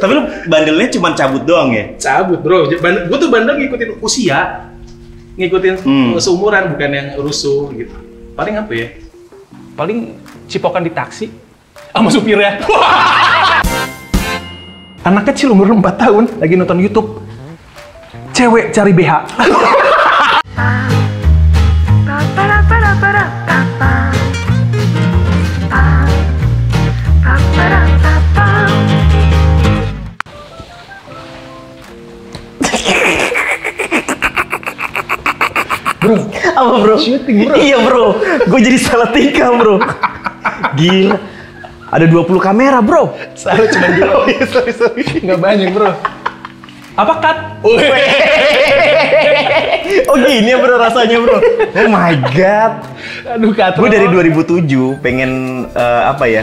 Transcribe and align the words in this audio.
Tapi 0.00 0.10
lu 0.12 0.22
bandelnya 0.46 0.88
cuma 0.92 1.12
cabut 1.12 1.42
doang 1.42 1.72
ya? 1.72 1.84
Cabut 1.96 2.40
bro, 2.40 2.68
gue 2.68 3.16
tuh 3.16 3.30
bandel 3.32 3.56
ngikutin 3.56 3.90
usia, 4.00 4.68
ngikutin 5.34 5.74
Hmm. 5.82 6.12
seumuran 6.20 6.76
bukan 6.76 6.90
yang 6.92 7.08
rusuh 7.18 7.72
gitu. 7.72 7.94
Paling 8.34 8.54
apa 8.58 8.72
ya? 8.74 8.88
Paling 9.74 10.14
cipokan 10.46 10.84
di 10.84 10.92
taksi 10.92 11.30
sama 11.90 12.10
supirnya. 12.10 12.60
Anak 15.04 15.28
kecil 15.28 15.52
umur 15.52 15.68
4 15.68 15.84
tahun 16.00 16.24
lagi 16.40 16.54
nonton 16.56 16.80
YouTube. 16.80 17.20
Cewek 18.32 18.72
cari 18.72 18.90
BH. 18.90 19.12
Bro, 36.04 36.14
Apa 36.52 36.72
bro? 36.78 36.96
Syuting, 37.00 37.36
bro. 37.48 37.54
Iya 37.56 37.78
bro, 37.80 38.06
gue 38.44 38.60
jadi 38.60 38.78
salah 38.78 39.08
tingkah 39.08 39.56
bro. 39.56 39.76
Gila. 40.76 41.16
Ada 41.88 42.04
20 42.04 42.36
kamera 42.38 42.78
bro. 42.78 43.14
salah 43.32 43.64
cuma 43.64 43.88
dua. 43.90 44.12
Oh 44.12 44.24
iya, 44.26 44.44
sorry, 44.44 44.72
sorry. 44.72 45.02
Nggak 45.18 45.40
banyak 45.40 45.68
bro. 45.72 45.90
Apa 46.94 47.12
cut? 47.18 47.38
Oh 50.04 50.16
gini 50.16 50.48
ya 50.48 50.58
bro 50.58 50.76
rasanya 50.76 51.18
bro. 51.20 51.38
Oh 51.76 51.88
my 51.88 52.14
god. 52.32 52.72
Aduh 53.30 53.52
cut. 53.52 53.76
Gue 53.76 53.88
dari 53.88 54.06
2007 54.08 54.64
pengen 55.00 55.30
eh, 55.70 56.02
apa 56.04 56.24
ya? 56.24 56.42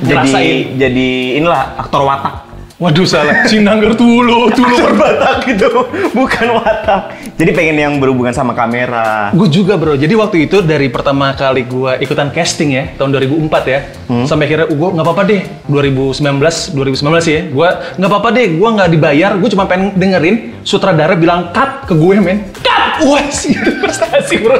Jadi 0.00 0.16
Ngerasain. 0.16 0.58
jadi 0.80 1.08
inilah 1.36 1.76
aktor 1.76 2.04
watak. 2.04 2.49
Waduh 2.80 3.04
salah. 3.04 3.44
Sinangger 3.44 3.92
tulu, 3.92 4.48
tulu 4.56 4.72
Aktor 4.72 4.96
watak 4.96 5.36
gitu, 5.44 5.68
bukan 6.16 6.46
watak. 6.56 7.12
Jadi 7.36 7.52
pengen 7.52 7.76
yang 7.76 7.94
berhubungan 8.00 8.32
sama 8.32 8.56
kamera. 8.56 9.28
Gue 9.36 9.52
juga 9.52 9.76
bro, 9.76 10.00
jadi 10.00 10.08
waktu 10.16 10.48
itu 10.48 10.64
dari 10.64 10.88
pertama 10.88 11.36
kali 11.36 11.68
gue 11.68 12.00
ikutan 12.00 12.32
casting 12.32 12.72
ya, 12.72 12.88
tahun 12.96 13.12
2004 13.20 13.68
ya, 13.68 13.80
sampai 14.24 14.48
akhirnya 14.48 14.72
gue 14.72 14.88
nggak 14.96 15.04
apa-apa 15.04 15.22
deh, 15.28 15.42
2019, 15.68 16.24
2019 16.72 17.28
ya, 17.28 17.40
gue 17.52 17.68
nggak 18.00 18.10
apa-apa 18.16 18.28
deh, 18.32 18.46
gue 18.56 18.68
nggak 18.72 18.88
dibayar, 18.96 19.30
gue 19.36 19.48
cuma 19.52 19.68
pengen 19.68 19.92
dengerin 20.00 20.64
sutradara 20.64 21.12
bilang 21.20 21.52
cut 21.52 21.84
ke 21.84 21.92
gue 21.92 22.16
men, 22.16 22.48
cut, 22.64 23.04
wah 23.04 23.28
sih 23.28 23.52
itu 23.60 23.76
prestasi 23.76 24.40
bro. 24.40 24.56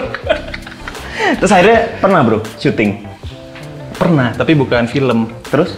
Terus 1.41 1.52
akhirnya 1.56 1.89
pernah 1.97 2.20
bro 2.20 2.45
syuting. 2.61 3.08
Pernah, 3.97 4.33
tapi 4.36 4.52
bukan 4.56 4.84
film. 4.89 5.28
Terus? 5.48 5.77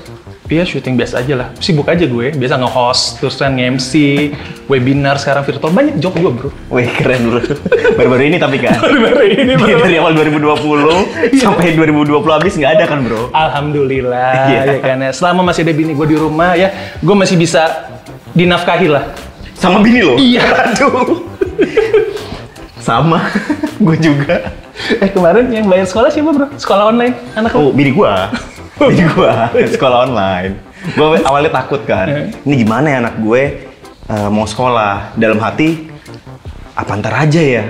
Iya 0.53 0.69
syuting 0.69 1.01
biasa 1.01 1.25
aja 1.25 1.33
lah, 1.33 1.49
sibuk 1.57 1.89
aja 1.89 2.05
gue, 2.05 2.29
biasa 2.37 2.61
nge-host, 2.61 3.17
terus 3.17 3.41
kan 3.41 3.57
nge-MC, 3.57 3.93
webinar 4.69 5.17
sekarang 5.17 5.49
virtual, 5.49 5.73
banyak 5.73 5.97
job 5.97 6.13
gue 6.13 6.29
bro. 6.29 6.51
Wih 6.69 6.93
keren 6.93 7.25
bro. 7.25 7.41
Baru-baru 7.97 8.29
ini 8.29 8.37
tapi 8.37 8.61
kan. 8.61 8.77
Baru 9.09 9.25
ini 9.25 9.57
bro. 9.57 9.81
Dari 9.81 9.97
awal 9.97 10.13
2020 10.13 10.53
sampai 11.41 11.73
2020 11.73 12.13
habis 12.29 12.53
nggak 12.53 12.73
ada 12.77 12.85
kan 12.85 13.01
bro? 13.01 13.33
Alhamdulillah 13.33 14.53
Iya. 14.53 14.61
ya 14.69 14.79
kan 14.85 15.01
ya. 15.01 15.11
Selama 15.11 15.41
masih 15.41 15.65
ada 15.65 15.73
bini 15.73 15.97
gue 15.97 16.05
di 16.05 16.21
rumah 16.21 16.53
ya, 16.53 16.69
gue 17.01 17.15
masih 17.17 17.41
bisa 17.41 17.89
dinafkahi 18.31 18.93
lah. 18.93 19.09
Sama 19.57 19.81
bini 19.81 20.05
lo? 20.05 20.21
Iya. 20.21 20.45
Aduh. 20.69 21.25
Sama. 22.87 23.25
gue 23.79 23.97
juga. 23.97 24.53
Eh 25.01 25.09
kemarin 25.09 25.49
yang 25.49 25.65
bayar 25.65 25.87
sekolah 25.87 26.13
siapa 26.13 26.29
bro? 26.29 26.47
Sekolah 26.55 26.91
online 26.91 27.15
anak 27.33 27.55
Oh, 27.55 27.73
bini 27.73 27.91
gua. 27.91 28.29
Bini 28.91 29.05
gua 29.13 29.53
sekolah 29.75 29.99
online. 30.09 30.53
Gua 30.97 31.19
awalnya 31.23 31.53
takut 31.63 31.83
kan. 31.85 32.33
Ini 32.43 32.55
gimana 32.65 32.87
ya 32.91 32.99
anak 33.05 33.21
gue 33.23 33.43
eh, 34.11 34.29
mau 34.33 34.49
sekolah 34.49 35.15
dalam 35.15 35.39
hati 35.39 35.89
apa 36.73 36.91
ntar 36.99 37.15
aja 37.29 37.43
ya? 37.43 37.65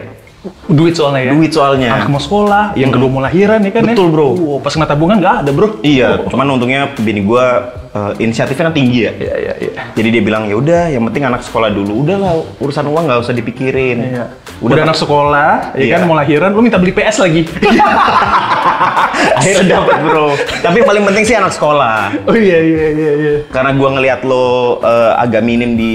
Duit 0.67 0.95
soalnya 0.99 1.31
ya. 1.31 1.33
Duit 1.35 1.53
soalnya. 1.55 1.91
Anak 2.03 2.11
mau 2.11 2.19
sekolah, 2.19 2.75
yang 2.75 2.91
kedua 2.91 3.09
mau 3.11 3.23
lahiran 3.23 3.63
ya 3.63 3.71
kan 3.71 3.83
ya. 3.87 3.95
Betul, 3.95 4.11
bro. 4.11 4.35
Wow, 4.35 4.59
pas 4.59 4.75
kena 4.75 4.87
tabungan 4.91 5.23
nggak 5.23 5.47
ada 5.47 5.51
bro. 5.55 5.79
Iya, 5.87 6.27
cuman 6.27 6.59
untungnya 6.59 6.91
bini 6.99 7.23
gua 7.23 7.79
eh, 7.93 8.13
inisiatifnya 8.21 8.65
kan 8.69 8.75
tinggi 8.75 8.99
ya. 9.05 9.13
Iya 9.13 9.35
iya 9.37 9.55
iya. 9.61 9.83
Jadi 9.93 10.09
dia 10.09 10.23
bilang 10.25 10.49
ya 10.49 10.57
udah, 10.57 10.83
yang 10.89 11.05
penting 11.09 11.25
anak 11.29 11.45
sekolah 11.45 11.69
dulu. 11.69 12.03
Udahlah, 12.05 12.41
urusan 12.59 12.85
uang 12.89 13.05
nggak 13.09 13.21
usah 13.21 13.35
dipikirin. 13.37 13.99
Iya. 14.01 14.25
Udah, 14.63 14.87
anak 14.87 14.95
sekolah, 14.95 15.75
ya 15.75 15.83
Iya. 15.83 15.93
kan 15.99 16.01
mau 16.07 16.15
lahiran, 16.15 16.55
lu 16.55 16.63
minta 16.63 16.79
beli 16.79 16.95
PS 16.95 17.19
lagi. 17.19 17.43
Akhirnya 19.39 19.79
dapat 19.79 19.97
bro. 20.07 20.35
Tapi 20.63 20.79
paling 20.83 21.03
penting 21.03 21.25
sih 21.27 21.37
anak 21.37 21.53
sekolah. 21.55 22.15
oh 22.27 22.37
iya 22.37 22.59
iya 22.63 22.87
iya 22.95 23.13
iya. 23.19 23.35
Karena 23.51 23.75
gua 23.75 23.99
ngelihat 23.99 24.23
lo 24.23 24.79
eh, 24.83 25.13
agak 25.19 25.43
minim 25.43 25.75
di 25.75 25.95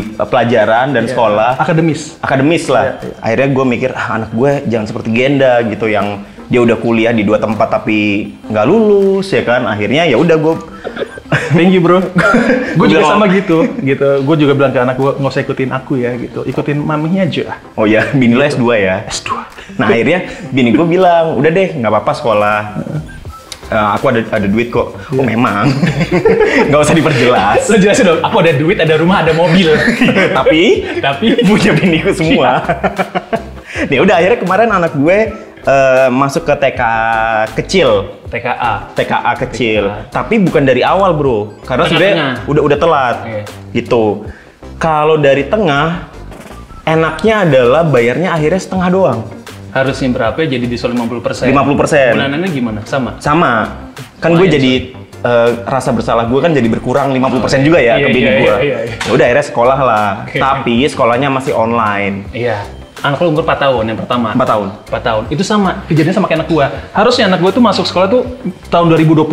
eh, 0.00 0.26
pelajaran 0.28 0.92
dan 0.92 1.08
sekolah, 1.08 1.56
Akademis. 1.60 2.20
akademis 2.20 2.64
lah. 2.68 3.00
Akhirnya 3.20 3.48
gue 3.52 3.64
mikir 3.64 3.90
ah, 3.92 4.20
anak 4.20 4.30
gue 4.32 4.52
jangan 4.68 4.86
seperti 4.88 5.08
Genda 5.12 5.60
gitu 5.64 5.88
yang 5.88 6.20
dia 6.52 6.60
udah 6.60 6.76
kuliah 6.76 7.16
di 7.16 7.24
dua 7.24 7.40
tempat 7.40 7.68
tapi 7.72 8.28
nggak 8.48 8.66
lulus 8.68 9.32
ya 9.32 9.42
kan. 9.44 9.64
Akhirnya 9.64 10.04
ya 10.04 10.16
udah 10.16 10.36
gue 10.36 10.54
Thank 11.32 11.72
you 11.72 11.80
bro. 11.80 12.04
gue 12.78 12.86
juga 12.88 13.04
sama 13.08 13.24
gitu, 13.32 13.64
gitu. 13.80 14.08
Gue 14.24 14.36
juga 14.36 14.52
bilang 14.52 14.72
ke 14.72 14.80
anak 14.80 14.96
gue 15.00 15.12
nggak 15.16 15.32
usah 15.32 15.42
ikutin 15.44 15.70
aku 15.72 16.00
ya, 16.00 16.12
gitu. 16.20 16.44
Ikutin 16.44 16.78
maminya 16.80 17.24
aja. 17.24 17.56
oh 17.76 17.88
ya 17.88 18.12
bini 18.12 18.36
lo 18.36 18.44
S2 18.44 18.64
ya. 18.76 18.96
S2. 19.08 19.30
Nah 19.80 19.88
akhirnya 19.88 20.28
bini 20.52 20.76
gue 20.76 20.86
bilang 20.86 21.40
udah 21.40 21.50
deh 21.50 21.68
nggak 21.80 21.90
apa-apa 21.90 22.12
sekolah. 22.12 22.58
Eh, 23.72 23.88
aku 23.96 24.04
ada 24.12 24.20
ada 24.28 24.44
duit 24.44 24.68
kok. 24.68 24.92
Oh 25.16 25.24
memang. 25.24 25.72
nggak 26.68 26.80
usah 26.80 26.92
diperjelas. 26.92 27.72
Lo 27.72 27.76
jelasin 27.80 28.04
dong, 28.04 28.20
aku 28.20 28.36
ada 28.44 28.52
duit, 28.52 28.76
ada 28.76 28.94
rumah, 29.00 29.24
ada 29.24 29.32
mobil. 29.32 29.72
tapi 30.36 30.84
Tapi 31.00 31.40
punya 31.48 31.72
biniku 31.72 32.12
semua. 32.12 32.60
Nih 33.88 33.98
udah 34.04 34.20
akhirnya 34.20 34.38
kemarin 34.44 34.68
anak 34.68 34.92
gue 34.92 35.18
eh, 35.62 36.08
masuk 36.08 36.42
ke 36.42 36.54
TK 36.54 36.82
kecil. 37.54 37.90
TKA. 38.26 38.96
TKA 38.96 39.32
kecil, 39.38 39.82
tapi 40.08 40.40
bukan 40.40 40.64
dari 40.64 40.80
awal 40.80 41.12
bro, 41.12 41.52
karena 41.62 41.84
sebenarnya 41.84 42.16
udah 42.48 42.62
udah 42.64 42.78
telat, 42.80 43.16
Iya. 43.28 43.42
gitu. 43.76 44.24
Kalau 44.80 45.20
dari 45.20 45.44
tengah, 45.44 46.08
enaknya 46.82 47.44
adalah 47.44 47.84
bayarnya 47.84 48.32
akhirnya 48.32 48.56
setengah 48.56 48.88
doang, 48.88 49.20
Harusnya 49.72 50.08
berapa 50.12 50.36
ya 50.44 50.56
jadi 50.56 50.64
diskon 50.64 50.92
50%? 50.92 51.48
50%. 51.48 52.12
Bulanannya 52.12 52.48
gimana? 52.48 52.80
Sama? 52.84 53.16
sama. 53.20 53.52
Kan 54.20 54.36
gue 54.36 54.44
jadi 54.44 54.72
eh, 55.22 55.50
rasa 55.64 55.92
bersalah 55.92 56.28
gue 56.28 56.40
kan 56.40 56.52
jadi 56.52 56.68
berkurang 56.68 57.08
50% 57.08 57.64
juga 57.64 57.78
ya 57.78 57.96
Iya, 57.96 58.04
ke 58.04 58.08
bini 58.10 58.20
iya, 58.22 58.32
gue. 58.36 58.44
iya, 58.44 58.56
iya, 58.60 58.78
iya. 58.84 58.96
Ya 58.96 59.10
Udah 59.12 59.24
akhirnya 59.28 59.46
sekolah 59.46 59.78
lah, 59.80 60.08
Oke. 60.24 60.36
tapi 60.36 60.84
sekolahnya 60.84 61.28
masih 61.28 61.52
online. 61.52 62.28
Iya. 62.32 62.60
Anak 63.02 63.18
lo 63.18 63.34
umur 63.34 63.42
4 63.42 63.58
tahun 63.58 63.82
yang 63.90 63.98
pertama. 63.98 64.30
4 64.30 64.46
tahun. 64.46 64.68
4 64.86 65.02
tahun. 65.02 65.22
Itu 65.34 65.42
sama, 65.42 65.82
kejadian 65.90 66.14
sama 66.14 66.30
kayak 66.30 66.46
anak 66.46 66.48
gua. 66.54 66.66
Harusnya 66.94 67.26
anak 67.26 67.42
gua 67.42 67.50
tuh 67.50 67.58
masuk 67.58 67.82
sekolah 67.82 68.06
tuh 68.06 68.22
tahun 68.70 68.94
2020. 68.94 69.26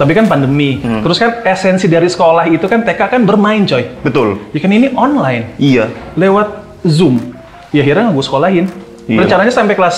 Tapi 0.00 0.12
kan 0.16 0.24
pandemi. 0.24 0.80
Hmm. 0.80 1.04
Terus 1.04 1.20
kan 1.20 1.44
esensi 1.44 1.84
dari 1.84 2.08
sekolah 2.08 2.48
itu 2.48 2.64
kan 2.64 2.80
TK 2.80 3.00
kan 3.04 3.20
bermain 3.28 3.68
coy. 3.68 3.84
Betul. 4.00 4.40
Ya 4.56 4.58
kan 4.64 4.72
ini 4.72 4.88
online. 4.96 5.60
Iya. 5.60 5.92
Lewat 6.16 6.48
Zoom. 6.88 7.20
Ya 7.68 7.84
akhirnya 7.84 8.08
nggak 8.08 8.16
gue 8.16 8.24
sekolahin. 8.24 8.64
Iya. 9.04 9.28
Rencananya 9.28 9.52
sampai 9.52 9.76
kelas 9.76 9.96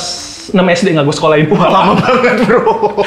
6 0.51 0.59
SD 0.59 0.99
nggak 0.99 1.07
gue 1.07 1.15
sekolahin. 1.15 1.47
Wah, 1.55 1.71
Lama 1.71 1.95
banget 2.03 2.35
bro. 2.51 2.99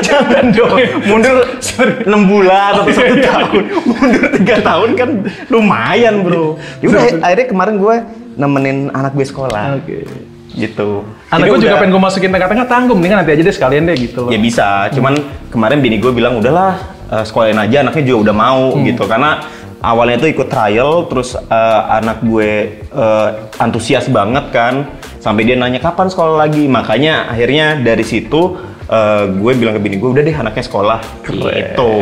Jangan 0.00 0.48
dong. 0.48 0.80
Mundur 1.04 1.44
6 1.44 2.08
bulan 2.08 2.72
atau 2.72 2.88
satu 2.88 3.16
tahun. 3.28 3.62
Mundur 3.84 4.24
3 4.32 4.64
tahun 4.64 4.88
kan 4.96 5.10
lumayan 5.52 6.24
bro. 6.24 6.56
Yaudah 6.80 7.20
akhirnya 7.20 7.46
kemarin 7.52 7.76
gue 7.76 7.96
nemenin 8.40 8.88
anak 8.90 9.12
gue 9.12 9.26
sekolah. 9.28 9.76
Oke. 9.76 10.08
Gitu. 10.50 11.04
Anak 11.30 11.46
gue 11.46 11.58
juga 11.62 11.78
pengen 11.78 11.92
gue 11.94 12.02
masukin 12.02 12.32
tengah-tengah 12.32 12.66
tanggung, 12.66 12.98
mendingan 12.98 13.22
nanti 13.22 13.36
aja 13.36 13.42
deh 13.44 13.54
sekalian 13.54 13.86
deh 13.86 13.96
gitu 14.00 14.26
loh. 14.26 14.30
Ya 14.32 14.40
bisa, 14.40 14.88
cuman 14.90 15.14
kemarin 15.52 15.78
bini 15.78 16.00
gue 16.00 16.10
bilang 16.10 16.40
udahlah 16.40 16.80
eh, 17.06 17.22
sekolahin 17.22 17.60
aja 17.60 17.86
anaknya 17.86 18.02
juga 18.08 18.18
udah 18.30 18.34
mau 18.34 18.64
Hmm. 18.74 18.82
gitu 18.82 19.04
karena 19.06 19.44
awalnya 19.80 20.20
tuh 20.20 20.28
ikut 20.28 20.48
trial 20.50 21.06
terus 21.06 21.38
eh, 21.38 21.80
anak 21.96 22.24
gue 22.24 22.50
eh, 22.82 23.28
antusias 23.58 24.10
banget 24.10 24.50
kan 24.50 24.90
sampai 25.20 25.44
dia 25.44 25.56
nanya 25.56 25.80
kapan 25.80 26.08
sekolah 26.08 26.36
lagi 26.36 26.64
makanya 26.66 27.28
akhirnya 27.28 27.80
dari 27.80 28.04
situ 28.04 28.56
eh, 28.90 29.24
gue 29.30 29.52
bilang 29.54 29.78
ke 29.78 29.82
bini 29.82 29.96
gue 29.96 30.10
udah 30.10 30.22
deh 30.22 30.36
anaknya 30.36 30.64
sekolah 30.66 30.98
gitu 31.24 31.92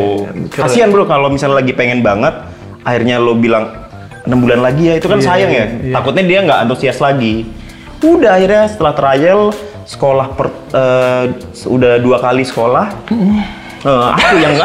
keren. 0.49 0.65
kasihan 0.65 0.89
bro 0.89 1.05
kalau 1.05 1.29
misalnya 1.29 1.61
lagi 1.61 1.71
pengen 1.71 2.01
banget 2.01 2.33
akhirnya 2.83 3.19
lo 3.19 3.35
bilang 3.35 3.88
enam 4.29 4.39
bulan 4.39 4.61
lagi 4.61 4.83
ya 4.85 4.95
itu 4.95 5.05
kan 5.05 5.17
Iya, 5.17 5.25
sayang 5.25 5.51
ya 5.51 5.65
iya. 5.65 5.91
takutnya 5.91 6.23
dia 6.23 6.39
nggak 6.41 6.59
antusias 6.63 6.97
lagi 6.97 7.49
udah 7.99 8.31
akhirnya 8.31 8.63
setelah 8.65 8.93
trial 8.93 9.41
sekolah 9.83 10.27
per, 10.31 10.47
eh, 10.71 11.23
udah 11.65 11.97
dua 11.97 12.17
kali 12.19 12.45
sekolah 12.45 12.87
Eh, 13.79 14.07
aku 14.11 14.35
yang 14.37 14.53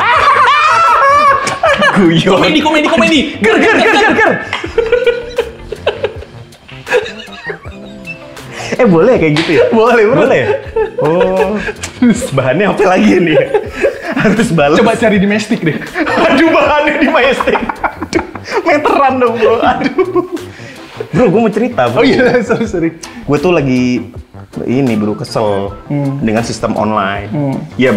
guyon 1.95 2.35
Komedi, 2.35 2.59
komedi, 2.61 2.87
komedi. 2.87 3.21
ger 3.39 3.57
ger 3.57 3.75
ger 3.75 3.95
ger 3.95 4.13
ger 4.13 4.33
eh 8.75 8.87
boleh 8.87 9.15
kayak 9.17 9.33
gitu 9.39 9.51
ya 9.55 9.65
Boleh, 9.71 10.03
bro. 10.05 10.17
boleh 10.19 10.39
ya? 10.41 10.49
oh 10.99 11.55
bahannya 12.37 12.67
apa 12.69 12.85
lagi 12.85 13.23
nih 13.23 13.39
harus 14.15 14.49
balas. 14.51 14.79
Coba 14.81 14.97
cari 14.97 15.21
di 15.21 15.29
Mestik 15.29 15.61
deh. 15.61 15.77
Aduh 16.01 16.49
bahannya 16.49 16.97
di 16.97 17.09
Majestic. 17.09 17.61
Meteran 18.65 19.13
dong 19.17 19.35
bro. 19.35 19.55
Aduh. 19.61 20.25
Bro, 21.11 21.25
gue 21.27 21.41
mau 21.41 21.51
cerita 21.51 21.87
bro. 21.87 22.01
Oh 22.01 22.05
iya, 22.05 22.39
sorry, 22.41 22.67
sorry. 22.67 22.91
Gue 23.21 23.39
tuh 23.39 23.51
lagi 23.51 24.11
ini 24.63 24.95
bro 24.95 25.15
kesel 25.15 25.75
dengan 26.21 26.43
sistem 26.43 26.75
online. 26.75 27.29
Hmm. 27.29 27.57
Ya, 27.75 27.93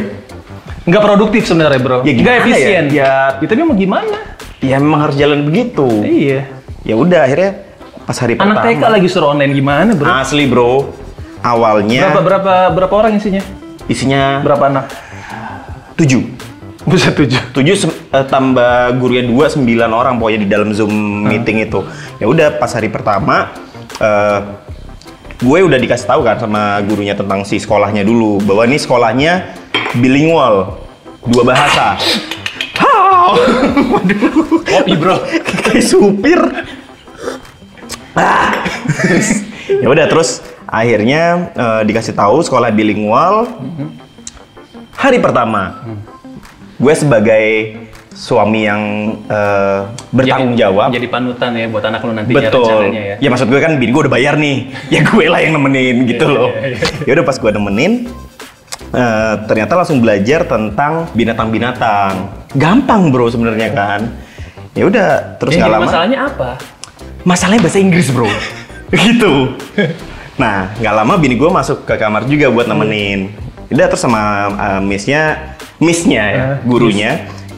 Nggak 0.83 1.03
produktif 1.03 1.43
sebenarnya 1.43 1.77
bro. 1.77 1.97
Ya, 1.99 2.11
Nggak 2.11 2.15
gimana 2.15 2.37
efisien. 2.41 2.83
ya? 2.89 3.13
Ya, 3.33 3.45
tapi 3.45 3.61
mau 3.61 3.75
gimana? 3.75 4.17
ya 4.57 4.75
memang 4.77 4.99
harus 5.03 5.15
jalan 5.15 5.43
begitu. 5.43 5.85
Iya. 6.01 6.49
Ya 6.81 6.95
udah 6.95 7.21
akhirnya 7.21 7.61
pas 8.03 8.17
hari 8.17 8.33
Anak 8.33 8.57
TK 8.57 8.79
pertama. 8.79 8.89
lagi 8.89 9.07
suruh 9.07 9.29
online 9.29 9.53
gimana 9.53 9.91
bro? 9.93 10.07
Asli 10.09 10.45
bro. 10.45 10.89
Awalnya 11.37 12.09
Berapa 12.09 12.21
berapa 12.23 12.53
berapa 12.73 12.93
orang 12.97 13.11
isinya? 13.15 13.43
isinya 13.85 14.41
Berapa 14.41 14.63
anak? 14.67 14.85
tujuh. 15.93 16.23
Bisa 16.87 17.11
tujuh. 17.11 17.51
tujuh 17.51 17.75
eh, 18.09 18.25
tambah 18.25 18.95
gurunya 18.95 19.21
dua 19.21 19.45
sembilan 19.45 19.91
orang 19.91 20.15
pokoknya 20.15 20.39
di 20.39 20.49
dalam 20.49 20.71
zoom 20.71 20.87
Hmm. 20.87 21.27
meeting 21.27 21.59
itu 21.61 21.83
ya 22.17 22.25
udah 22.25 22.55
pas 22.55 22.71
hari 22.71 22.87
pertama 22.87 23.51
eh, 23.93 24.39
gue 25.37 25.59
udah 25.61 25.75
dikasih 25.75 26.07
tahu 26.07 26.23
kan 26.23 26.39
sama 26.39 26.79
gurunya 26.81 27.13
tentang 27.13 27.43
si 27.43 27.57
sekolahnya 27.57 28.01
dulu 28.01 28.39
bahwa 28.41 28.63
ini 28.63 28.77
sekolahnya 28.77 29.51
bilingual 29.93 30.79
dua 31.23 31.43
bahasa 31.45 31.99
Kopi 34.65 34.93
bro. 34.95 35.17
kayak 35.61 35.83
supir 35.83 36.39
Ah. 38.13 38.49
ya 39.83 39.87
udah 39.87 40.07
terus 40.07 40.41
akhirnya 40.65 41.51
eh, 41.53 41.81
dikasih 41.83 42.13
tahu 42.13 42.41
sekolah 42.41 42.71
bilingual 42.71 43.45
hari 44.91 45.19
pertama 45.19 45.85
gue 46.77 46.93
sebagai 46.93 47.45
suami 48.09 48.65
yang 48.65 48.81
eh, 49.29 49.79
bertanggung 50.09 50.57
Jadi- 50.57 50.61
jawab. 50.65 50.89
Jadi 50.89 51.07
panutan 51.07 51.51
ya 51.53 51.65
buat 51.69 51.85
anak 51.85 52.01
lu 52.01 52.13
nantinya 52.17 52.49
betul. 52.49 52.65
rencananya 52.65 53.01
ya. 53.01 53.15
ya 53.21 53.29
maksud 53.29 53.47
gue 53.47 53.59
kan 53.61 53.71
bini 53.77 53.91
gue 53.93 54.01
udah 54.09 54.13
bayar 54.13 54.35
nih. 54.37 54.57
Ya 54.93 55.01
gue 55.01 55.25
lah 55.29 55.39
yang 55.41 55.53
nemenin 55.53 56.05
gitu 56.09 56.25
Iya, 56.25 56.33
loh. 56.33 56.49
iya, 56.49 56.67
iya. 56.73 56.85
ya 57.05 57.11
udah 57.13 57.25
pas 57.25 57.37
gue 57.37 57.51
nemenin 57.53 57.91
eh, 58.89 59.33
ternyata 59.45 59.73
langsung 59.77 60.01
belajar 60.01 60.49
tentang 60.49 61.05
binatang-binatang. 61.13 62.13
Gampang 62.57 63.13
bro 63.13 63.29
sebenarnya 63.29 63.69
kan. 63.73 64.01
Ya 64.73 64.85
udah 64.85 65.37
terus 65.37 65.57
nggak 65.57 65.71
lama 65.73 65.85
masalahnya 65.85 66.19
apa? 66.25 66.49
masalahnya 67.21 67.61
bahasa 67.65 67.79
Inggris 67.81 68.09
bro. 68.09 68.29
Gitu. 68.93 69.33
Nah 70.37 70.69
nggak 70.77 70.93
lama 70.93 71.17
bini 71.17 71.33
gue 71.33 71.49
masuk 71.49 71.81
ke 71.81 71.97
kamar 71.97 72.29
juga 72.29 72.53
buat 72.53 72.69
nemenin. 72.69 73.33
Udah 73.73 73.89
terus 73.89 74.05
sama 74.05 74.21
uh, 74.53 74.81
missnya 74.85 75.53
missnya 75.77 76.23
ya 76.23 76.37
Eh, 76.37 76.55
gurunya 76.65 77.11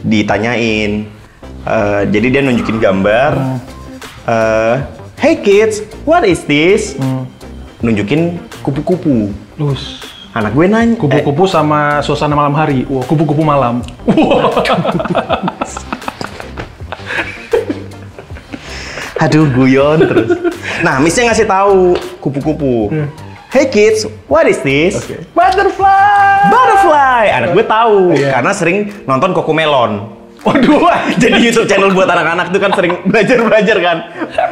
ditanyain 0.04 1.08
Uh, 1.60 2.08
jadi 2.08 2.40
dia 2.40 2.42
nunjukin 2.42 2.80
gambar 2.80 3.36
uh, 4.24 4.80
hey 5.20 5.36
kids 5.36 5.84
what 6.08 6.24
is 6.24 6.48
this 6.48 6.96
nunjukin 7.84 8.40
kupu-kupu 8.64 9.36
Us. 9.60 10.00
anak 10.32 10.56
gue 10.56 10.72
nanya 10.72 10.96
eh, 10.96 11.00
Kupu-kupu 11.00 11.44
sama 11.52 12.00
suasana 12.00 12.32
malam 12.32 12.56
hari. 12.56 12.88
Wah, 12.88 13.04
kupu-kupu 13.04 13.44
malam. 13.44 13.84
Aduh, 19.20 19.52
guyon 19.52 20.00
terus. 20.00 20.32
Nah, 20.80 21.04
missnya 21.04 21.28
ngasih 21.28 21.44
tahu 21.44 21.92
kupu-kupu. 22.24 22.88
Hey 23.50 23.66
kids, 23.66 24.06
what 24.30 24.46
is 24.46 24.62
this? 24.62 24.94
Butterfly. 25.34 26.54
Butterfly. 26.54 27.24
Anak 27.34 27.58
gue 27.58 27.66
tahu 27.66 28.14
Iya. 28.14 28.38
karena 28.38 28.52
sering 28.54 28.78
nonton 29.10 29.34
Cocomelon. 29.34 30.22
Waduh. 30.40 30.86
Jadi 31.22 31.50
YouTube 31.50 31.66
channel 31.66 31.90
buat 31.90 32.06
anak-anak 32.06 32.54
tuh 32.54 32.62
kan 32.62 32.78
sering 32.78 33.02
belajar-belajar 33.10 33.78
kan. 33.82 33.98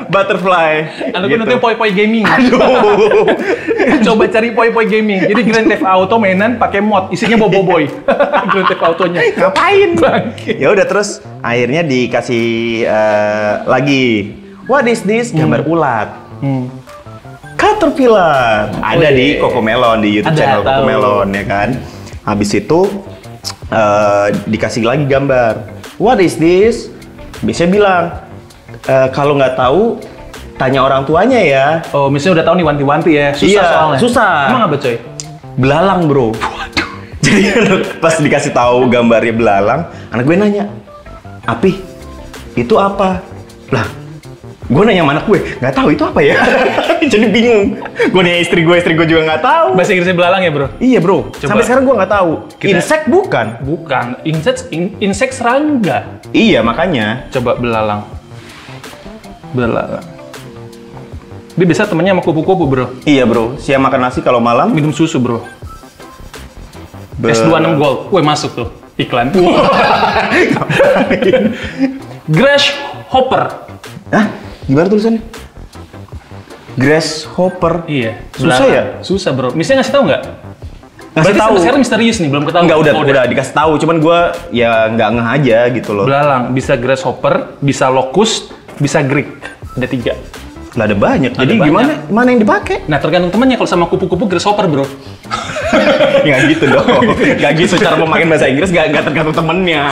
Butterfly. 0.10 0.72
Anak 1.14 1.26
gue 1.26 1.38
Gitu. 1.38 1.42
nonton 1.46 1.62
poi-poi 1.62 1.94
gaming. 1.94 2.26
Aduh. 2.26 3.30
Coba 4.10 4.24
cari 4.28 4.50
poi-poi 4.52 4.90
gaming. 4.90 5.30
Jadi 5.30 5.42
Grand 5.46 5.70
Theft 5.70 5.86
Auto 5.86 6.18
mainan 6.18 6.58
pakai 6.58 6.82
mod, 6.82 7.14
isinya 7.14 7.38
bobo 7.38 7.62
boy. 7.62 7.86
Grand 8.50 8.66
Theft 8.66 8.82
Autonya. 8.82 9.22
Ngapain? 9.30 9.90
Ya 10.58 10.74
udah 10.74 10.86
terus 10.90 11.22
akhirnya 11.46 11.86
dikasih 11.86 12.46
eh, 12.82 13.54
lagi. 13.64 14.34
What 14.66 14.90
is 14.90 15.06
this? 15.06 15.30
Gambar 15.30 15.70
ulat. 15.70 16.10
Hmm. 16.42 16.66
Caterpillar 17.58 18.70
ada 18.78 19.08
Oh, 19.08 19.12
di. 19.12 19.28
Cocomelon 19.36 19.98
di 20.00 20.10
YouTube 20.16 20.32
Ada, 20.32 20.40
channel 20.40 20.62
tahu. 20.62 20.74
Cocomelon 20.78 21.28
ya 21.34 21.44
kan. 21.44 21.70
Habis 22.24 22.50
itu 22.54 22.80
eh, 23.68 24.28
dikasih 24.46 24.84
lagi 24.86 25.04
gambar. 25.04 25.54
What 25.98 26.22
is 26.22 26.38
this? 26.38 26.94
Biasanya 27.42 27.70
bilang 27.70 28.04
"Eh, 28.86 29.08
kalau 29.12 29.36
nggak 29.36 29.58
tahu 29.58 29.98
tanya 30.56 30.82
orang 30.82 31.02
tuanya 31.04 31.40
ya. 31.40 31.66
Oh, 31.92 32.08
misalnya 32.08 32.42
udah 32.42 32.46
tahu 32.46 32.56
nih 32.56 32.66
wanti-wanti 32.66 33.12
ya. 33.12 33.28
Susah 33.32 33.50
Iya, 33.50 33.64
soalnya. 33.68 34.00
susah. 34.00 34.34
Emang 34.48 34.64
apa 34.66 34.76
coy? 34.78 34.96
Belalang 35.58 36.02
bro. 36.06 36.28
Jadi 37.28 37.44
pas 38.00 38.16
dikasih 38.16 38.54
tahu 38.54 38.88
gambarnya 38.88 39.34
belalang, 39.34 39.82
anak 40.10 40.24
gue 40.24 40.38
nanya, 40.38 40.66
Api, 41.44 41.76
itu 42.56 42.72
apa? 42.74 43.20
Lah, 43.68 43.84
gue 44.68 44.84
nanya 44.84 45.00
sama 45.00 45.12
anak 45.16 45.26
gue, 45.26 45.40
nggak 45.58 45.74
tahu 45.74 45.88
itu 45.90 46.04
apa 46.04 46.20
ya? 46.20 46.36
Jadi 47.12 47.26
bingung. 47.28 47.80
Gue 48.12 48.20
nanya 48.20 48.40
istri 48.40 48.62
gue, 48.62 48.76
istri 48.76 48.94
gue 48.94 49.08
juga 49.08 49.24
nggak 49.24 49.40
tahu. 49.40 49.68
Bahasa 49.74 49.96
Inggrisnya 49.96 50.12
belalang 50.14 50.42
ya 50.44 50.52
bro? 50.52 50.68
Iya 50.78 51.00
bro, 51.00 51.32
Coba. 51.32 51.48
sampai 51.48 51.64
sekarang 51.64 51.84
gue 51.84 51.96
nggak 51.96 52.12
tahu. 52.12 52.32
Kita- 52.58 52.72
Insek 52.76 53.02
bukan? 53.08 53.48
Bukan. 53.62 54.06
Insect, 54.22 54.68
in, 54.70 54.92
insect 55.00 55.34
serangga. 55.34 56.20
Iya 56.30 56.60
makanya. 56.62 57.32
Coba 57.32 57.56
belalang. 57.56 58.04
Belalang. 59.52 60.04
Dia 61.56 61.66
biasa 61.66 61.88
temennya 61.88 62.12
sama 62.12 62.22
kupu-kupu 62.22 62.68
bro. 62.68 62.86
Iya 63.02 63.24
bro, 63.24 63.56
siang 63.58 63.80
makan 63.80 64.04
nasi 64.04 64.20
kalau 64.20 64.38
malam. 64.38 64.70
Minum 64.70 64.92
susu 64.92 65.18
bro. 65.18 65.48
be- 67.16 67.32
S26 67.32 67.72
Gold. 67.74 68.00
Wih 68.12 68.22
masuk 68.22 68.52
tuh. 68.54 68.68
Iklan. 68.94 69.32
Grasshopper. 72.28 73.44
Hah? 74.10 74.26
Gimana 74.68 74.88
tulisannya? 74.88 75.22
Grasshopper. 76.78 77.88
Iya. 77.90 78.12
Susah 78.36 78.44
belalang. 78.46 78.70
ya? 78.70 78.84
Susah 79.02 79.32
bro. 79.34 79.50
Misalnya 79.56 79.82
ngasih 79.82 79.94
tahu 79.96 80.04
nggak? 80.06 80.22
Ngasih 80.22 81.24
Berarti 81.26 81.40
tahu. 81.42 81.54
sekarang 81.58 81.80
misterius 81.82 82.18
nih, 82.22 82.30
belum 82.30 82.44
ketahuan. 82.46 82.64
Enggak 82.70 82.78
udah, 82.78 82.94
udah 83.02 83.24
dikasih 83.26 83.54
tahu, 83.58 83.72
cuman 83.82 83.96
gue 83.98 84.20
ya 84.54 84.86
nggak 84.94 85.10
ngeh 85.18 85.28
aja 85.34 85.60
gitu 85.74 85.92
loh. 85.98 86.06
Belalang, 86.06 86.54
bisa 86.54 86.78
grasshopper, 86.78 87.58
bisa 87.58 87.90
locust, 87.90 88.54
bisa 88.78 89.02
Greek. 89.02 89.34
Ada 89.74 89.88
tiga. 89.90 90.14
Lah 90.78 90.86
ada 90.86 90.94
banyak. 90.94 91.34
Ada 91.34 91.42
Jadi 91.42 91.54
banyak. 91.58 91.68
gimana? 91.74 91.92
Mana 92.14 92.28
yang 92.38 92.42
dipakai? 92.46 92.86
Nah 92.86 93.02
tergantung 93.02 93.34
temannya, 93.34 93.58
kalau 93.58 93.66
sama 93.66 93.90
kupu-kupu 93.90 94.30
grasshopper 94.30 94.70
bro. 94.70 94.86
Nggak 96.24 96.40
gitu 96.52 96.66
dong. 96.72 96.88
Nggak 97.16 97.52
gitu 97.60 97.74
cara 97.80 97.96
memakai 98.00 98.26
bahasa 98.28 98.46
Inggris 98.48 98.70
nggak 98.72 98.86
nggak 98.92 99.04
tergantung 99.12 99.36
temennya. 99.36 99.84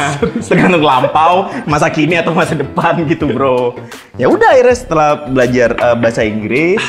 Tergantung 0.43 0.83
lampau, 0.83 1.51
masa 1.67 1.87
kini 1.91 2.19
atau 2.19 2.31
masa 2.35 2.55
depan 2.55 3.03
gitu 3.07 3.29
bro. 3.29 3.75
Ya 4.15 4.27
udah 4.31 4.55
akhirnya 4.55 4.75
setelah 4.75 5.09
belajar 5.27 5.69
eh, 5.75 5.95
bahasa 5.95 6.21
Inggris, 6.23 6.81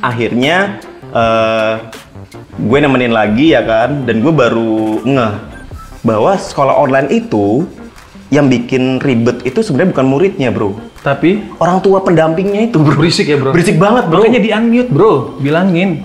akhirnya 0.00 0.80
eh, 1.12 1.74
gue 2.56 2.78
nemenin 2.80 3.12
lagi 3.12 3.52
ya 3.52 3.62
kan, 3.64 4.04
dan 4.08 4.24
gue 4.24 4.32
baru 4.32 5.04
ngeh 5.04 5.34
bahwa 6.06 6.32
sekolah 6.38 6.74
online 6.76 7.10
itu 7.10 7.66
yang 8.30 8.50
bikin 8.50 8.98
ribet 8.98 9.42
itu 9.46 9.62
sebenarnya 9.62 9.94
bukan 9.94 10.06
muridnya 10.10 10.50
bro, 10.50 10.74
Tapi 11.06 11.46
orang 11.62 11.78
tua 11.78 12.02
pendampingnya 12.02 12.70
itu 12.70 12.82
bro. 12.82 12.98
berisik 12.98 13.30
ya 13.30 13.38
bro. 13.38 13.54
Berisik 13.54 13.78
banget 13.78 14.10
bro. 14.10 14.18
Makanya 14.18 14.40
di 14.42 14.50
unmute 14.50 14.90
bro, 14.90 15.38
bilangin. 15.38 16.02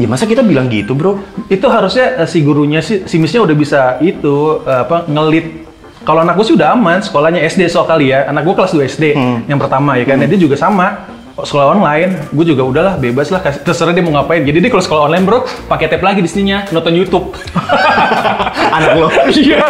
Ya 0.00 0.08
masa 0.08 0.24
kita 0.24 0.40
bilang 0.40 0.72
gitu 0.72 0.96
bro? 0.96 1.20
Itu 1.46 1.68
harusnya 1.68 2.24
eh, 2.24 2.28
si 2.28 2.40
gurunya 2.40 2.80
si, 2.80 3.04
si 3.04 3.20
missnya 3.20 3.44
udah 3.44 3.52
bisa 3.52 3.80
itu 4.00 4.64
eh, 4.64 4.80
apa 4.80 5.04
ngelit. 5.04 5.68
Kalau 6.00 6.24
anak 6.24 6.40
gue 6.40 6.46
sih 6.48 6.56
udah 6.56 6.72
aman, 6.72 7.04
sekolahnya 7.04 7.44
SD 7.44 7.68
so 7.68 7.84
kali 7.84 8.08
ya. 8.08 8.24
Anak 8.24 8.48
gue 8.48 8.54
kelas 8.56 8.72
2 8.72 8.88
SD 8.88 9.04
Hmm. 9.12 9.38
yang 9.44 9.60
pertama 9.60 10.00
ya 10.00 10.08
kan. 10.08 10.16
Dia 10.16 10.40
juga 10.40 10.56
sama. 10.56 11.04
Oh, 11.38 11.46
Sekolah 11.46 11.72
online, 11.72 12.26
gue 12.34 12.44
juga 12.44 12.66
udahlah 12.66 12.94
bebas 13.00 13.32
lah, 13.32 13.40
terserah 13.40 13.94
dia 13.94 14.04
mau 14.04 14.12
ngapain. 14.12 14.44
Jadi 14.44 14.60
dia 14.60 14.68
kalau 14.68 14.82
sekolah 14.82 15.02
online 15.08 15.24
bro, 15.24 15.46
pakai 15.70 15.88
tab 15.88 16.02
lagi 16.02 16.20
di 16.20 16.28
sininya, 16.28 16.68
nonton 16.68 16.92
YouTube. 16.92 17.32
Anak 18.76 18.92
lo. 18.98 19.08
Iya. 19.30 19.62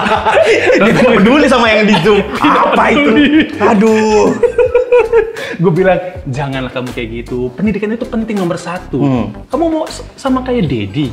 Dia 0.86 0.92
peduli 0.94 1.46
sama 1.50 1.66
yang 1.72 1.88
di 1.88 1.94
Zoom. 2.04 2.20
Apa 2.40 2.94
itu? 2.94 3.10
Aduh. 3.58 4.38
Gue 5.60 5.72
bilang 5.72 5.98
janganlah 6.28 6.72
kamu 6.72 6.88
kayak 6.94 7.08
gitu. 7.24 7.50
Pendidikan 7.54 7.90
itu 7.92 8.06
penting 8.06 8.36
nomor 8.38 8.56
satu. 8.56 8.98
Hmm. 9.00 9.26
Kamu 9.48 9.64
mau 9.68 9.84
sama 10.16 10.44
kayak 10.46 10.66
Dedi. 10.66 11.10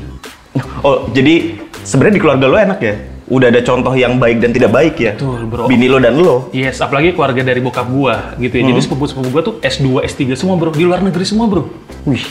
Oh, 0.82 1.10
jadi 1.14 1.58
sebenarnya 1.86 2.16
di 2.18 2.22
keluarga 2.22 2.46
lo 2.50 2.58
enak 2.58 2.80
ya? 2.82 2.96
Udah 3.28 3.52
ada 3.52 3.60
contoh 3.60 3.92
yang 3.92 4.16
baik 4.24 4.40
dan 4.40 4.56
tidak 4.56 4.72
baik 4.72 4.96
ya? 5.04 5.12
Betul, 5.20 5.44
bro. 5.52 5.68
Bini 5.68 5.92
lo 5.92 6.00
dan 6.00 6.16
lo. 6.16 6.48
Yes, 6.56 6.80
apalagi 6.80 7.12
keluarga 7.12 7.44
dari 7.44 7.60
bokap 7.60 7.88
gua 7.92 8.38
gitu 8.40 8.56
ya. 8.56 8.64
Hmm. 8.64 8.72
Jadi 8.72 8.80
sepupu-sepupu 8.88 9.28
gua 9.30 9.44
tuh 9.44 9.56
S2, 9.60 10.08
S3 10.08 10.22
semua 10.40 10.56
bro. 10.56 10.72
Di 10.72 10.88
luar 10.88 11.04
negeri 11.04 11.28
semua 11.28 11.46
bro. 11.52 11.68
Wih, 12.08 12.24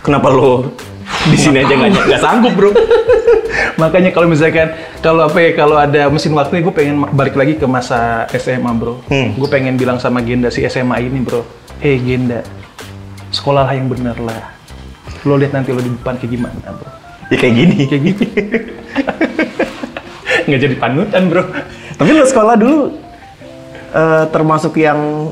kenapa 0.00 0.32
lo 0.32 0.72
Di 1.30 1.36
sini 1.38 1.62
aja 1.62 1.72
nggak 1.72 1.90
nggak 2.08 2.22
sanggup 2.22 2.52
bro. 2.58 2.70
Makanya 3.80 4.10
kalau 4.12 4.26
misalkan 4.28 4.74
kalau 5.00 5.28
apa 5.28 5.38
ya 5.38 5.50
kalau 5.56 5.76
ada 5.78 6.08
mesin 6.10 6.34
waktu 6.34 6.62
gue 6.64 6.74
pengen 6.74 7.04
balik 7.14 7.36
lagi 7.38 7.56
ke 7.56 7.66
masa 7.68 8.26
SMA 8.36 8.70
bro. 8.74 9.00
Hmm. 9.06 9.36
Gue 9.38 9.48
pengen 9.48 9.78
bilang 9.78 9.98
sama 10.02 10.20
Genda 10.24 10.50
si 10.50 10.64
SMA 10.66 10.98
ini 11.04 11.22
bro. 11.22 11.46
Hei 11.82 11.98
Genda, 11.98 12.46
sekolahlah 13.34 13.74
yang 13.74 13.90
bener 13.90 14.16
lah. 14.18 14.54
Lo 15.26 15.38
lihat 15.38 15.54
nanti 15.54 15.70
lo 15.70 15.82
di 15.82 15.90
depan 15.90 16.18
kayak 16.18 16.30
gimana 16.30 16.68
bro. 16.74 16.88
Ya 17.30 17.36
kayak 17.38 17.54
gini. 17.54 17.76
Kayak 17.86 18.02
gini. 18.02 18.26
Nggak 20.46 20.60
jadi 20.68 20.74
panutan 20.76 21.22
bro. 21.30 21.42
Tapi 21.96 22.10
lo 22.12 22.24
sekolah 22.26 22.54
dulu 22.58 22.78
eh, 23.94 24.24
termasuk 24.30 24.74
yang 24.78 25.30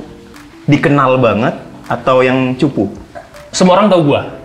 dikenal 0.70 1.18
banget 1.18 1.54
atau 1.90 2.22
yang 2.22 2.54
cupu? 2.54 2.86
Semua 3.50 3.82
orang 3.82 3.90
tahu 3.90 4.14
gua. 4.14 4.39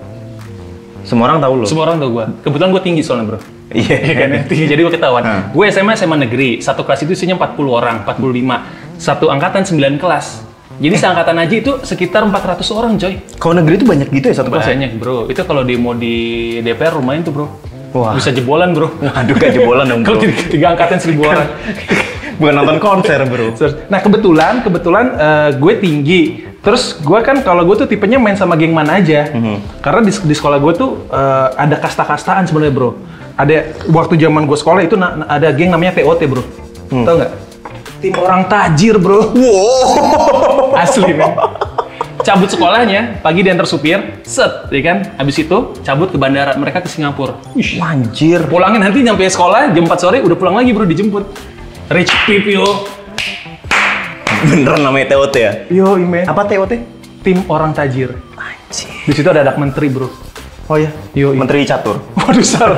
Semua 1.05 1.31
orang 1.31 1.39
tahu 1.39 1.53
lo. 1.61 1.65
Semua 1.69 1.83
orang 1.87 1.97
tahu 2.01 2.09
gua. 2.17 2.25
Kebetulan 2.41 2.69
gua 2.73 2.81
tinggi 2.81 3.01
soalnya 3.05 3.25
bro. 3.29 3.39
Iya 3.71 3.97
Iya 3.97 4.13
kan? 4.17 4.29
Tinggi, 4.49 4.65
jadi 4.65 4.79
gua 4.81 4.93
ketahuan. 4.93 5.23
Hmm. 5.23 5.41
Gue 5.53 5.65
SMA 5.69 5.93
SMA 5.93 6.17
negeri. 6.25 6.49
Satu 6.61 6.81
kelas 6.81 7.05
itu 7.05 7.13
isinya 7.13 7.37
40 7.37 7.65
orang, 7.69 7.95
45. 8.05 8.97
Satu 8.97 9.25
angkatan 9.29 9.61
9 9.65 10.01
kelas. 10.01 10.45
Jadi 10.75 10.95
seangkatan 10.99 11.39
aja 11.39 11.55
itu 11.55 11.71
sekitar 11.87 12.27
400 12.27 12.67
orang 12.75 12.99
coy. 12.99 13.15
Kalau 13.39 13.53
negeri 13.55 13.79
itu 13.79 13.87
banyak 13.87 14.07
gitu 14.11 14.25
ya 14.27 14.35
satu 14.35 14.51
kelas? 14.51 14.67
ya? 14.67 14.75
Banyak 14.75 14.91
bro. 14.99 15.17
Itu 15.31 15.41
kalau 15.47 15.63
demo 15.63 15.95
di 15.95 16.15
DPR 16.59 16.99
lumayan 16.99 17.23
tuh 17.23 17.31
bro. 17.31 17.47
Wah. 17.95 18.11
Bisa 18.11 18.35
jebolan 18.35 18.75
bro. 18.75 18.91
Aduh 18.99 19.35
gak 19.39 19.55
jebolan 19.55 19.87
dong 19.87 20.03
Kalau 20.07 20.19
bro. 20.19 20.27
tiga, 20.27 20.41
tiga 20.51 20.65
angkatan 20.75 20.97
seribu 20.99 21.31
orang. 21.31 21.47
Bukan 22.43 22.51
nonton 22.51 22.77
konser 22.83 23.23
bro. 23.23 23.55
Nah 23.87 23.99
kebetulan, 24.03 24.53
kebetulan 24.67 25.05
eh, 25.15 25.49
gue 25.55 25.73
tinggi. 25.79 26.21
Terus 26.65 26.97
gue 26.97 27.19
kan 27.21 27.37
kalau 27.39 27.61
gue 27.61 27.75
tuh 27.77 27.87
tipenya 27.87 28.17
main 28.17 28.33
sama 28.33 28.57
geng 28.57 28.73
mana 28.73 28.97
aja. 28.97 29.29
Karena 29.79 30.01
di, 30.01 30.09
di 30.11 30.33
sekolah 30.33 30.57
gue 30.57 30.73
tuh 30.73 31.05
eh, 31.07 31.47
ada 31.53 31.77
kasta-kastaan 31.77 32.49
sebenarnya 32.49 32.73
bro. 32.73 32.89
Ada 33.37 33.53
waktu 33.87 34.17
zaman 34.17 34.49
gue 34.49 34.57
sekolah 34.57 34.81
itu 34.81 34.97
na- 34.97 35.29
ada 35.29 35.53
geng 35.53 35.69
namanya 35.69 35.93
TOT 35.95 36.21
bro. 36.25 36.41
Tau 36.89 37.13
nggak? 37.15 37.31
Tim 38.01 38.13
orang 38.17 38.49
tajir 38.49 38.97
bro. 38.97 39.29
Wow. 39.31 40.73
Asli 40.81 41.13
men. 41.13 41.37
Cabut 42.25 42.49
sekolahnya, 42.49 43.21
pagi 43.21 43.45
diantar 43.45 43.69
supir, 43.69 44.01
set, 44.25 44.65
ya 44.73 44.81
kan? 44.81 44.97
Habis 45.21 45.45
itu 45.45 45.77
cabut 45.85 46.09
ke 46.09 46.17
bandara, 46.17 46.57
mereka 46.57 46.81
ke 46.81 46.89
Singapura. 46.89 47.37
Wih, 47.53 47.77
Anjir. 47.77 48.49
Pulangin 48.49 48.81
nanti 48.81 49.05
nyampe 49.05 49.29
sekolah 49.29 49.69
jam 49.69 49.85
4 49.85 49.93
sore 50.01 50.17
udah 50.25 50.33
pulang 50.33 50.57
lagi 50.57 50.73
bro 50.73 50.89
dijemput. 50.89 51.21
Rich 51.93 52.09
people. 52.25 52.89
Beneran 54.45 54.81
namanya 54.85 55.05
TOT 55.17 55.35
ya? 55.35 55.51
Yo, 55.73 55.97
ime. 55.97 56.21
Apa 56.29 56.45
TOT? 56.45 56.73
Tim 57.25 57.41
orang 57.49 57.73
tajir. 57.73 58.13
Anjir. 58.37 58.89
Di 59.09 59.13
situ 59.17 59.25
ada 59.25 59.41
anak 59.41 59.57
menteri, 59.57 59.89
Bro. 59.89 60.07
Oh 60.65 60.77
ya? 60.77 60.89
Yo, 61.13 61.33
iya. 61.33 61.37
Menteri 61.37 61.65
Catur. 61.65 62.01
Waduh, 62.17 62.45
sar. 62.45 62.73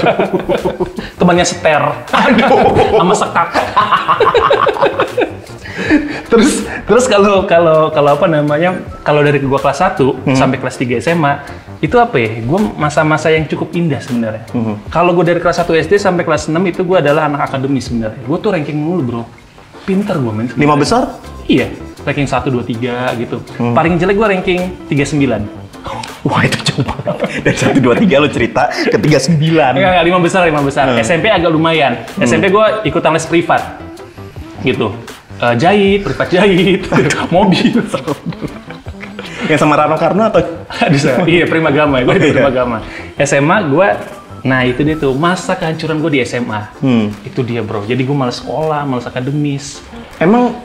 Temannya 1.19 1.43
seter. 1.47 1.83
Aduh, 2.11 2.47
sama 2.99 3.15
sekak. 3.15 3.47
terus 6.27 6.67
terus 6.83 7.05
kalau 7.07 7.47
kalau 7.47 7.87
kalau 7.95 8.19
apa 8.19 8.27
namanya? 8.27 8.75
Kalau 9.07 9.23
dari 9.23 9.39
gua 9.39 9.55
kelas 9.55 9.95
1 9.95 10.35
sampai 10.35 10.59
kelas 10.59 10.75
3 10.75 10.99
SMA, 10.99 11.33
itu 11.79 11.95
apa 11.95 12.19
ya? 12.19 12.43
Gua 12.43 12.59
masa-masa 12.75 13.31
yang 13.31 13.47
cukup 13.47 13.71
indah 13.71 14.03
sebenarnya. 14.03 14.43
Kalau 14.91 15.15
gua 15.15 15.23
dari 15.23 15.39
kelas 15.39 15.63
1 15.63 15.87
SD 15.87 15.95
sampai 15.95 16.27
kelas 16.27 16.51
6 16.51 16.59
itu 16.67 16.83
gua 16.83 16.99
adalah 16.99 17.31
anak 17.31 17.47
akademis 17.47 17.87
sebenarnya. 17.87 18.19
Gua 18.27 18.35
tuh 18.35 18.51
ranking 18.51 18.75
mulu, 18.75 19.01
Bro. 19.03 19.23
Pinter 19.87 20.19
gua 20.19 20.35
men. 20.35 20.51
Lima 20.59 20.75
besar? 20.75 21.07
Iya, 21.47 21.71
ranking 22.03 22.27
1 22.27 22.51
2 22.51 22.63
3 22.63 23.19
gitu. 23.23 23.37
Paling 23.73 23.95
jelek 23.95 24.15
gua 24.19 24.27
ranking 24.29 24.61
39. 24.91 25.67
Wah 26.27 26.41
itu 26.43 26.57
jauh 26.71 26.83
banget. 26.83 27.15
Dari 27.43 27.57
satu 27.57 27.79
dua 27.79 27.95
tiga 27.95 28.19
lo 28.19 28.27
cerita 28.27 28.67
ke 28.71 28.97
tiga 28.99 29.19
sembilan. 29.21 29.71
Enggak, 29.77 29.91
enggak, 29.95 30.05
lima 30.05 30.19
besar, 30.19 30.39
lima 30.47 30.61
besar. 30.63 30.85
SMP 30.99 31.31
agak 31.31 31.51
lumayan. 31.51 32.03
SMP 32.19 32.51
gue 32.51 32.65
ikutan 32.87 33.15
les 33.15 33.25
privat. 33.27 33.79
Gitu. 34.65 34.91
Eh, 35.37 35.55
jahit, 35.61 36.01
privat 36.01 36.27
jahit, 36.33 36.81
mobil. 37.35 37.77
Yang 39.47 39.59
sama 39.61 39.77
Rano 39.77 39.95
Karno 39.95 40.23
atau? 40.27 40.41
Bisa. 40.93 41.21
iya, 41.29 41.45
prima 41.45 41.69
gama. 41.69 42.01
Gue 42.01 42.17
di 42.17 42.33
iya. 42.33 42.41
prima 42.41 42.51
gama. 42.51 42.77
SMA 43.21 43.57
gue, 43.69 43.87
nah 44.43 44.65
itu 44.65 44.81
dia 44.81 44.97
tuh, 44.97 45.13
masa 45.13 45.53
kehancuran 45.53 46.01
gue 46.01 46.11
di 46.17 46.19
SMA. 46.25 46.61
Hmm. 46.81 47.13
Itu 47.21 47.45
dia 47.45 47.61
bro. 47.61 47.85
Jadi 47.85 48.01
gue 48.01 48.17
malas 48.17 48.41
sekolah, 48.41 48.83
malas 48.89 49.05
akademis. 49.05 49.79
Emang 50.17 50.57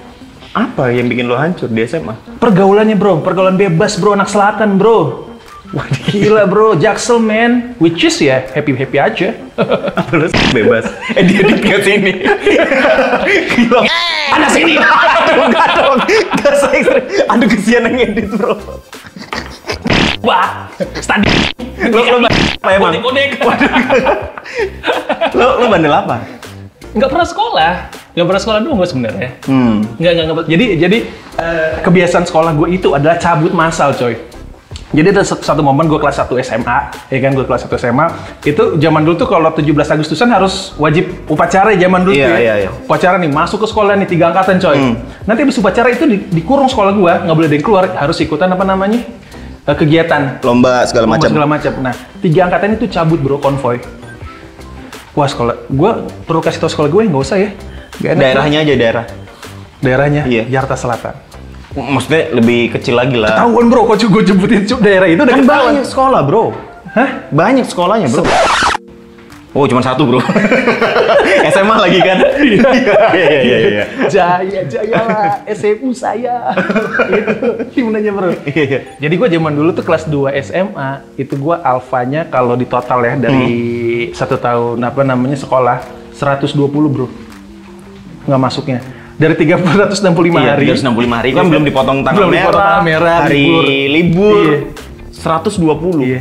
apa 0.52 0.92
yang 0.92 1.08
bikin 1.08 1.24
lo 1.28 1.36
hancur 1.40 1.72
di 1.72 1.80
SMA? 1.88 2.12
Pergaulannya 2.36 2.96
bro, 2.96 3.24
pergaulan 3.24 3.56
bebas 3.56 3.96
bro, 3.96 4.12
anak 4.12 4.28
selatan 4.28 4.76
bro. 4.76 5.32
Wah 5.72 5.88
gila 5.88 6.44
bro, 6.44 6.76
Jaksel 6.76 7.16
man. 7.16 7.72
Which 7.80 8.04
is 8.04 8.20
ya, 8.20 8.44
happy-happy 8.52 9.00
aja. 9.00 9.32
Apa 9.96 10.12
lo 10.12 10.28
bebas? 10.52 10.84
Eh 11.16 11.24
dia 11.24 11.40
di 11.40 11.56
ke 11.56 11.80
sini. 11.80 12.12
Gila. 13.56 13.80
Panas 14.32 14.52
ini! 14.60 14.76
Aduh 14.76 15.48
enggak 15.48 15.68
dong. 15.80 15.96
Enggak 16.04 16.54
se 16.60 16.66
ekstrim. 16.76 17.04
Aduh 17.32 17.48
kesian 17.48 17.88
yang 17.88 17.96
edit 18.04 18.28
bro. 18.36 18.52
Wah, 20.20 20.68
stadion. 21.00 21.32
Lo 21.88 22.20
lo 22.20 22.28
apa 22.28 22.68
emang? 22.76 22.92
Kodek-kodek. 23.00 23.72
Lo 25.32 25.64
lo 25.64 25.66
bandel 25.72 25.96
apa? 25.96 26.20
Nggak 26.92 27.08
pernah 27.08 27.24
sekolah 27.24 27.72
nggak 28.12 28.26
pernah 28.26 28.40
sekolah 28.40 28.58
dulu 28.60 28.72
gue 28.78 28.88
sebenarnya 28.88 29.28
Hmm. 29.44 29.80
nggak 29.96 30.12
nggak 30.12 30.24
nggak 30.26 30.46
jadi 30.46 30.64
jadi 30.78 30.98
eh, 31.36 31.70
kebiasaan 31.80 32.24
sekolah 32.24 32.52
gue 32.54 32.68
itu 32.70 32.92
adalah 32.92 33.16
cabut 33.16 33.50
massal 33.50 33.92
coy 33.92 34.14
jadi 34.92 35.08
ada 35.08 35.24
satu, 35.24 35.64
momen 35.64 35.88
gue 35.88 35.96
kelas 35.96 36.20
1 36.20 36.28
SMA, 36.44 36.78
ya 37.08 37.18
kan 37.18 37.32
gue 37.32 37.48
kelas 37.48 37.64
1 37.64 37.80
SMA, 37.80 38.12
itu 38.44 38.76
zaman 38.76 39.00
dulu 39.00 39.16
tuh 39.16 39.24
kalau 39.24 39.48
17 39.48 39.72
Agustusan 39.88 40.28
harus 40.28 40.76
wajib 40.76 41.08
upacara 41.24 41.72
ya 41.72 41.88
zaman 41.88 42.04
dulu 42.04 42.12
Iya, 42.12 42.28
tuh 42.28 42.32
ya. 42.36 42.36
iya, 42.36 42.54
iya. 42.60 42.70
Upacara 42.76 43.16
nih, 43.16 43.32
masuk 43.32 43.64
ke 43.64 43.72
sekolah 43.72 43.96
nih, 43.96 44.04
tiga 44.04 44.28
angkatan 44.28 44.60
coy. 44.60 44.76
Hmm. 44.76 45.00
Nanti 45.24 45.48
habis 45.48 45.56
upacara 45.56 45.88
itu 45.88 46.04
di, 46.04 46.20
dikurung 46.28 46.68
sekolah 46.68 46.92
gue, 46.92 47.12
nggak 47.24 47.32
boleh 47.32 47.48
ada 47.48 47.56
yang 47.56 47.64
keluar, 47.64 47.84
harus 47.88 48.20
ikutan 48.20 48.52
apa 48.52 48.68
namanya, 48.68 49.00
eh, 49.64 49.72
kegiatan. 49.72 50.44
Lomba 50.44 50.84
segala 50.84 51.08
Lomba 51.08 51.16
macam. 51.16 51.28
segala 51.32 51.46
macam. 51.48 51.72
Nah, 51.80 51.94
tiga 52.20 52.40
angkatan 52.44 52.68
itu 52.76 52.84
cabut 52.86 53.16
bro 53.16 53.40
konvoy. 53.40 53.80
Wah 55.12 55.28
sekolah, 55.28 55.68
gue 55.68 55.90
perlu 56.24 56.40
kasih 56.40 56.58
tau 56.58 56.72
sekolah 56.72 56.88
gue 56.88 57.02
nggak 57.04 57.20
usah 57.20 57.36
ya. 57.36 57.50
Enak, 58.00 58.16
Daerahnya 58.16 58.58
aja 58.64 58.74
daerah. 58.74 59.04
daerahnya 59.78 60.22
Iya. 60.24 60.48
Jakarta 60.48 60.76
Selatan. 60.78 61.14
Maksudnya 61.72 62.32
lebih 62.32 62.72
kecil 62.72 62.96
lagi 62.96 63.16
lah. 63.16 63.36
Tahuan 63.38 63.68
bro, 63.68 63.84
kok 63.84 64.00
gue 64.00 64.22
jemputin 64.24 64.64
daerah 64.80 65.08
itu 65.08 65.20
udah 65.20 65.32
Kan 65.32 65.44
ketahuan. 65.44 65.66
banyak 65.72 65.86
sekolah 65.86 66.20
bro. 66.24 66.44
Hah? 66.92 67.10
Banyak 67.28 67.64
sekolahnya 67.64 68.08
bro. 68.08 68.24
Oh 69.52 69.68
cuma 69.68 69.84
satu 69.84 70.08
bro. 70.08 70.16
SMA 71.52 71.76
lagi 71.76 72.00
kan? 72.00 72.18
Iya 72.40 72.68
iya 73.12 73.40
iya 73.42 73.56
iya. 73.60 73.84
Jaya, 74.08 74.60
jaya 74.64 75.00
lah, 75.02 75.32
SMU 75.44 75.92
saya. 75.92 76.56
gitu, 77.04 77.48
gimana 77.76 78.00
bro? 78.00 78.32
Iya 78.42 78.62
iya. 78.64 78.80
Jadi 78.98 79.14
gue 79.14 79.28
zaman 79.28 79.52
dulu 79.52 79.70
tuh 79.72 79.84
kelas 79.84 80.08
2 80.08 80.32
SMA, 80.40 80.90
itu 81.14 81.36
gue 81.36 81.56
alfanya 81.58 82.24
kalau 82.24 82.56
di 82.56 82.64
total 82.64 83.04
ya 83.04 83.14
dari 83.20 83.44
satu 84.10 84.40
tahun 84.40 84.80
apa 84.80 85.04
namanya 85.04 85.36
sekolah 85.36 85.84
120 86.16 86.56
bro. 86.88 87.06
Nggak 88.24 88.40
masuknya. 88.40 88.80
Dari 89.12 89.36
365 89.36 90.00
Iya, 90.32 90.56
hari. 90.56 90.64
365 90.66 91.12
hari 91.12 91.30
kan 91.30 91.44
belum 91.46 91.62
dipotong 91.62 91.98
tanggal 92.00 92.24
Belum 92.24 92.30
merah, 92.32 92.48
dipotong 92.48 92.64
tanggal 92.64 92.82
merah, 92.82 93.16
hari 93.20 93.44
libur. 93.44 93.64
libur, 93.92 94.36
Iya. 94.40 94.58
120. 95.12 96.00
Iya. 96.02 96.20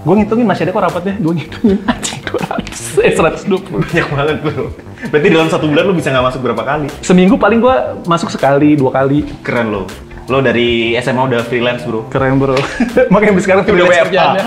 Gue 0.00 0.14
ngitungin 0.16 0.44
masih 0.44 0.62
ada 0.64 0.72
kok 0.72 0.82
rapatnya. 0.82 1.14
Gue 1.20 1.32
ngitungin 1.36 1.78
anjing 1.84 2.13
200, 2.34 3.06
eh 3.06 3.12
120. 3.14 3.84
Banyak 3.84 4.06
banget 4.10 4.36
bro. 4.42 4.66
Berarti 5.08 5.28
dalam 5.30 5.48
satu 5.48 5.64
bulan 5.70 5.84
lu 5.86 5.94
bisa 5.94 6.10
nggak 6.10 6.26
masuk 6.26 6.40
berapa 6.42 6.62
kali? 6.62 6.86
Seminggu 7.00 7.38
paling 7.38 7.62
gue 7.62 7.76
masuk 8.04 8.28
sekali, 8.28 8.74
dua 8.74 8.90
kali. 8.90 9.22
Keren 9.40 9.70
lo. 9.70 9.82
Lo 10.24 10.40
dari 10.40 10.96
SMA 10.98 11.20
udah 11.20 11.44
freelance 11.44 11.84
bro. 11.84 12.08
Keren 12.08 12.40
bro. 12.40 12.56
Makanya 13.12 13.30
sampai 13.36 13.44
sekarang 13.44 13.62
Udah 13.62 13.70
freelance 13.70 13.92
WFH. 13.92 14.06
kerjaannya. 14.08 14.44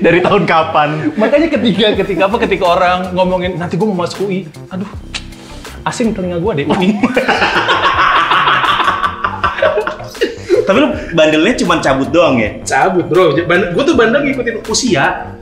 dari 0.04 0.18
tahun 0.20 0.42
kapan? 0.48 0.88
Makanya 1.14 1.48
ketika 1.52 1.86
ketika 2.00 2.22
apa 2.26 2.36
ketika 2.40 2.64
orang 2.66 2.98
ngomongin 3.12 3.60
nanti 3.60 3.76
gue 3.76 3.86
mau 3.86 4.02
masuk 4.02 4.26
UI, 4.26 4.48
aduh 4.72 4.88
asing 5.84 6.12
telinga 6.12 6.40
gue 6.40 6.52
deh 6.60 6.66
UI. 6.66 6.96
Tapi 10.60 10.76
lu 10.78 10.88
bandelnya 11.12 11.54
cuma 11.58 11.82
cabut 11.82 12.08
doang 12.08 12.38
ya? 12.38 12.50
Cabut 12.62 13.04
bro, 13.04 13.34
gue 13.34 13.82
tuh 13.82 13.94
bandel 13.98 14.22
ngikutin 14.22 14.62
usia, 14.70 15.34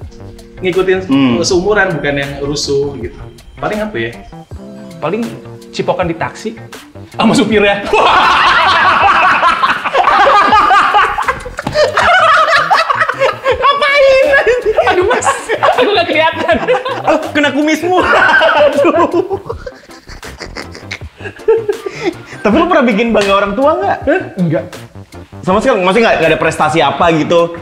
ngikutin 0.59 0.99
Hmm. 1.07 1.39
seumuran 1.41 1.95
bukan 1.95 2.15
yang 2.19 2.33
rusuh 2.43 2.95
gitu. 2.99 3.19
Paling 3.57 3.79
apa 3.81 3.97
ya? 3.97 4.11
Paling 4.99 5.23
cipokan 5.71 6.11
di 6.11 6.17
taksi 6.17 6.59
sama 7.15 7.33
supirnya. 7.33 7.87
Ngapain? 13.59 14.25
Aduh 14.95 15.05
mas, 15.07 15.27
aku 15.59 15.91
nggak 15.93 16.07
kelihatan. 16.09 16.57
Oh, 17.07 17.19
kena 17.33 17.51
kumismu. 17.53 17.99
Aduh. 18.01 19.41
Tapi 22.39 22.55
lu 22.55 22.67
pernah 22.71 22.85
bikin 22.87 23.11
bangga 23.11 23.35
orang 23.35 23.53
tua 23.53 23.71
nggak? 23.77 23.99
Hah? 24.07 24.21
Enggak. 24.39 24.65
Sama 25.43 25.59
sekali, 25.61 25.83
maksudnya 25.83 26.17
nggak 26.17 26.31
ada 26.35 26.41
prestasi 26.41 26.79
apa 26.81 27.05
gitu? 27.15 27.57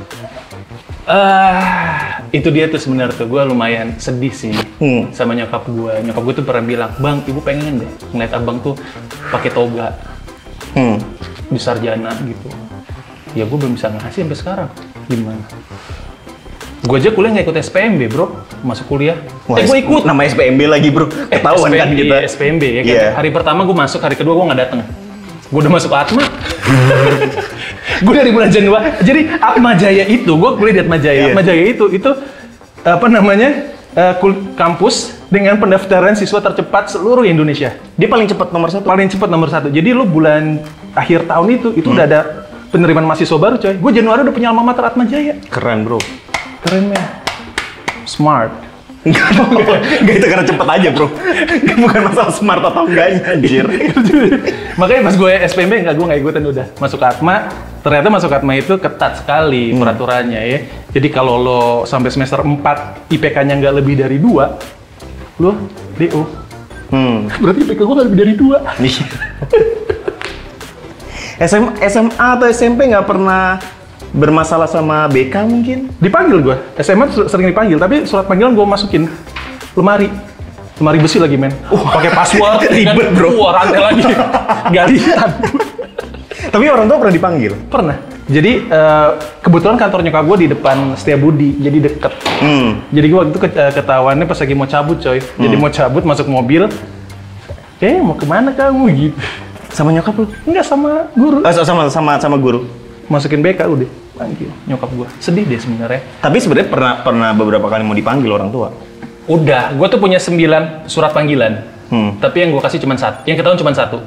Ah, 1.07 2.16
itu 2.31 2.49
dia 2.49 2.67
tuh 2.67 2.77
sebenarnya 2.77 3.15
tuh 3.15 3.27
gue 3.27 3.43
lumayan 3.43 3.95
sedih 3.97 4.31
sih 4.31 4.55
Hmm. 4.77 5.09
sama 5.11 5.33
nyokap 5.33 5.67
gue. 5.67 5.95
Nyokap 6.05 6.23
gue 6.23 6.35
tuh 6.35 6.45
pernah 6.45 6.63
bilang, 6.63 6.91
bang, 6.97 7.19
ibu 7.25 7.41
pengen 7.41 7.81
deh 7.81 7.91
ngeliat 8.11 8.33
abang 8.33 8.59
tuh 8.61 8.75
pakai 9.29 9.51
toga 9.51 9.95
Hmm. 10.73 10.99
di 11.47 11.57
sarjana 11.57 12.13
gitu. 12.21 12.49
Ya 13.33 13.45
gue 13.45 13.57
belum 13.57 13.75
bisa 13.75 13.89
ngasih 13.89 14.25
sampai 14.25 14.37
sekarang. 14.37 14.71
Gimana? 15.07 15.45
Gue 16.83 16.97
aja 16.97 17.11
kuliah 17.11 17.31
nggak 17.33 17.47
ikut 17.47 17.57
SPMB 17.59 18.01
bro, 18.07 18.27
masuk 18.63 18.87
kuliah. 18.87 19.17
Wah, 19.45 19.59
eh 19.59 19.67
gue 19.67 19.79
ikut. 19.81 20.05
Nama 20.05 20.23
SPMB 20.23 20.61
lagi 20.67 20.89
bro. 20.91 21.09
Ketahuan 21.09 21.69
kan 21.69 21.89
SPMB, 21.89 21.99
kita. 21.99 22.15
iya, 22.15 22.29
SPMB 22.29 22.63
ya 22.63 22.83
kan. 22.83 22.95
Iya. 22.95 23.07
Hari 23.17 23.31
pertama 23.31 23.61
gue 23.65 23.75
masuk, 23.75 24.01
hari 24.01 24.15
kedua 24.15 24.35
gue 24.35 24.45
nggak 24.47 24.61
datang. 24.61 24.81
Gue 25.47 25.61
udah 25.63 25.73
masuk 25.73 25.91
Atma. 25.91 26.23
gue 28.03 28.15
dari 28.15 28.31
bulan 28.33 28.51
Januari. 28.51 28.99
Jadi 29.01 29.21
Atma 29.39 29.73
Jaya 29.77 30.05
itu, 30.05 30.33
gue 30.37 30.51
kuliah 30.57 30.75
di 30.77 30.83
Atma 30.85 30.99
Jaya. 30.99 31.21
Iya. 31.21 31.33
Atma 31.33 31.43
Jaya 31.45 31.65
itu, 31.65 31.85
itu 31.89 32.11
apa 32.83 33.07
namanya 33.07 33.73
eh, 33.95 34.15
kul- 34.19 34.55
kampus 34.55 35.17
dengan 35.31 35.59
pendaftaran 35.59 36.15
siswa 36.15 36.39
tercepat 36.39 36.91
seluruh 36.93 37.25
Indonesia. 37.25 37.75
Dia 37.97 38.09
paling 38.11 38.29
cepat 38.29 38.51
nomor 38.51 38.69
satu. 38.69 38.85
Paling 38.85 39.09
cepat 39.09 39.29
nomor 39.31 39.49
satu. 39.49 39.71
Jadi 39.71 39.95
lu 39.95 40.05
bulan 40.05 40.61
akhir 40.93 41.27
tahun 41.31 41.49
itu, 41.61 41.69
itu 41.77 41.89
udah 41.93 42.05
ada 42.05 42.21
penerimaan 42.75 43.07
mahasiswa 43.07 43.39
baru 43.39 43.57
coy. 43.57 43.75
Gue 43.79 43.93
Januari 43.95 44.27
udah 44.27 44.35
punya 44.35 44.51
alma 44.51 44.67
mater 44.67 44.85
Atma 44.85 45.07
Jaya. 45.07 45.39
Keren 45.49 45.87
bro. 45.87 46.03
Keren 46.67 46.91
men. 46.91 47.05
Smart. 48.07 48.66
Enggak, 49.07 49.23
enggak 50.03 50.15
itu 50.19 50.27
karena 50.27 50.45
cepet 50.45 50.67
aja 50.67 50.89
bro. 50.91 51.07
Bukan 51.87 52.01
masalah 52.11 52.33
smart 52.35 52.59
atau 52.59 52.91
enggaknya 52.91 53.39
anjir. 53.39 53.63
Makanya 54.83 55.01
pas 55.07 55.15
gue 55.15 55.33
SPMB 55.47 55.73
nggak 55.87 55.95
gue 55.95 56.07
nggak 56.11 56.21
ikutan 56.27 56.43
udah 56.43 56.67
masuk 56.83 56.99
Atma. 57.07 57.47
Ternyata 57.87 58.11
masuk 58.11 58.35
Atma 58.35 58.59
itu 58.59 58.75
ketat 58.83 59.23
sekali 59.23 59.71
Hmm. 59.71 59.79
peraturannya 59.79 60.43
ya. 60.43 60.59
Jadi 60.91 61.07
kalau 61.15 61.39
lo 61.39 61.63
sampai 61.87 62.11
semester 62.11 62.43
4 62.43 63.15
IPK-nya 63.15 63.55
nggak 63.63 63.75
lebih 63.79 63.95
dari 63.95 64.19
dua, 64.19 64.59
lo 65.39 65.55
DO. 65.95 66.23
Hmm. 66.91 67.31
Berarti 67.31 67.63
IPK 67.63 67.79
gue 67.79 67.95
nggak 67.95 68.07
lebih 68.11 68.21
dari 68.27 68.35
dua. 68.35 68.59
Iya. 68.83 69.07
SM, 71.37 71.77
SMA 71.85 72.17
atau 72.17 72.49
SMP 72.49 72.89
nggak 72.89 73.07
pernah 73.07 73.61
bermasalah 74.13 74.69
sama 74.71 75.09
BK 75.11 75.35
mungkin? 75.47 75.79
Dipanggil 75.99 76.39
gue. 76.43 76.57
SMA 76.83 77.11
sering 77.27 77.51
dipanggil, 77.51 77.79
tapi 77.81 78.05
surat 78.07 78.27
panggilan 78.29 78.55
gue 78.55 78.67
masukin 78.67 79.11
lemari. 79.75 80.09
Lemari 80.77 80.99
besi 81.01 81.17
lagi 81.17 81.41
men. 81.41 81.57
pakai 81.73 82.11
password. 82.13 82.69
ribet, 82.77 83.09
bro. 83.17 83.33
Wah 83.41 83.63
rantai 83.63 83.81
lagi. 83.81 84.03
Galian. 84.77 85.31
Tapi 86.53 86.65
orang 86.69 86.87
tua 86.87 86.99
pernah 87.01 87.15
dipanggil. 87.17 87.53
Pernah. 87.73 87.97
Jadi 88.27 88.67
eh, 88.67 89.09
kebetulan 89.39 89.79
kantor 89.79 90.03
nyokap 90.03 90.25
gue 90.27 90.37
di 90.43 90.49
depan 90.51 90.99
Setiabudi, 90.99 91.63
jadi 91.63 91.79
deket. 91.79 92.13
Hmm. 92.43 92.83
Jadi 92.91 93.07
gue 93.07 93.19
waktu 93.23 93.31
itu 93.31 93.39
eh, 93.55 93.73
ketahuannya 93.73 94.27
pas 94.27 94.39
lagi 94.43 94.55
mau 94.59 94.69
cabut 94.69 94.99
coy. 94.99 95.19
Jadi 95.23 95.55
mau 95.55 95.71
cabut 95.71 96.03
masuk 96.03 96.27
mobil. 96.27 96.67
Eh 97.79 98.01
mau 98.03 98.17
ke 98.17 98.27
mana 98.27 98.51
kamu 98.51 98.85
gitu? 98.99 99.17
Sama 99.71 99.93
nyokap 99.93 100.17
lu? 100.17 100.25
Enggak 100.49 100.65
sama 100.65 101.07
guru. 101.15 101.45
Eh, 101.45 101.53
sama 101.53 101.87
sama 101.93 102.13
sama 102.19 102.37
guru. 102.41 102.67
Masukin 103.07 103.41
BK 103.41 103.61
udah. 103.67 103.91
Panggil 104.17 104.49
nyokap 104.65 104.91
gue. 104.91 105.07
Sedih 105.21 105.45
deh 105.45 105.61
sebenarnya. 105.61 106.01
Tapi 106.19 106.37
sebenarnya 106.41 106.69
pernah 106.73 106.93
pernah 107.05 107.31
beberapa 107.37 107.67
kali 107.69 107.85
mau 107.85 107.95
dipanggil 107.95 108.31
orang 108.33 108.51
tua. 108.51 108.73
Udah, 109.27 109.75
gue 109.75 109.87
tuh 109.91 109.99
punya 109.99 110.19
9 110.23 110.87
surat 110.87 111.11
panggilan. 111.11 111.67
Hmm. 111.91 112.19
Tapi 112.19 112.47
yang 112.47 112.51
gue 112.55 112.63
kasih 112.63 112.83
cuma 112.83 112.99
satu. 112.99 113.23
Yang 113.27 113.43
ketahuan 113.43 113.59
cuma 113.59 113.73
satu. 113.75 113.99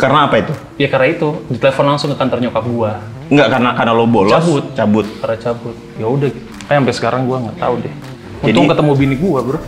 Karena 0.00 0.28
apa 0.28 0.40
itu? 0.40 0.52
Ya 0.80 0.88
karena 0.88 1.12
itu, 1.12 1.28
ditelepon 1.52 1.84
langsung 1.84 2.08
ke 2.12 2.16
kantor 2.16 2.40
nyokap 2.40 2.64
gue. 2.64 2.92
Enggak 3.30 3.48
karena 3.52 3.70
karena 3.76 3.92
lo 3.92 4.04
bolos. 4.08 4.32
Cabut. 4.32 4.64
Cabut. 4.72 5.06
Karena 5.20 5.36
cabut. 5.36 5.76
Ya 6.00 6.06
udah 6.08 6.28
gitu. 6.32 6.48
Kayak 6.64 6.78
sampai 6.80 6.94
sekarang 6.96 7.20
gue 7.28 7.36
nggak 7.36 7.56
tahu 7.60 7.74
deh. 7.84 7.94
Jadi- 8.40 8.56
Untung 8.56 8.68
ketemu 8.72 8.92
bini 8.96 9.14
gue 9.20 9.40
bro. 9.44 9.58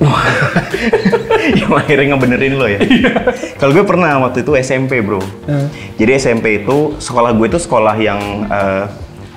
yang 1.60 1.70
akhirnya 1.76 2.16
ngebenerin 2.16 2.56
lo 2.56 2.64
ya. 2.64 2.80
Kalau 3.60 3.76
gue 3.76 3.84
pernah 3.84 4.16
waktu 4.24 4.40
itu 4.40 4.56
SMP 4.56 5.04
bro. 5.04 5.20
Jadi 6.00 6.10
SMP 6.16 6.64
itu 6.64 6.96
sekolah 6.96 7.36
gue 7.36 7.46
itu 7.46 7.60
sekolah 7.60 7.94
yang 8.00 8.48
eh, 8.48 8.88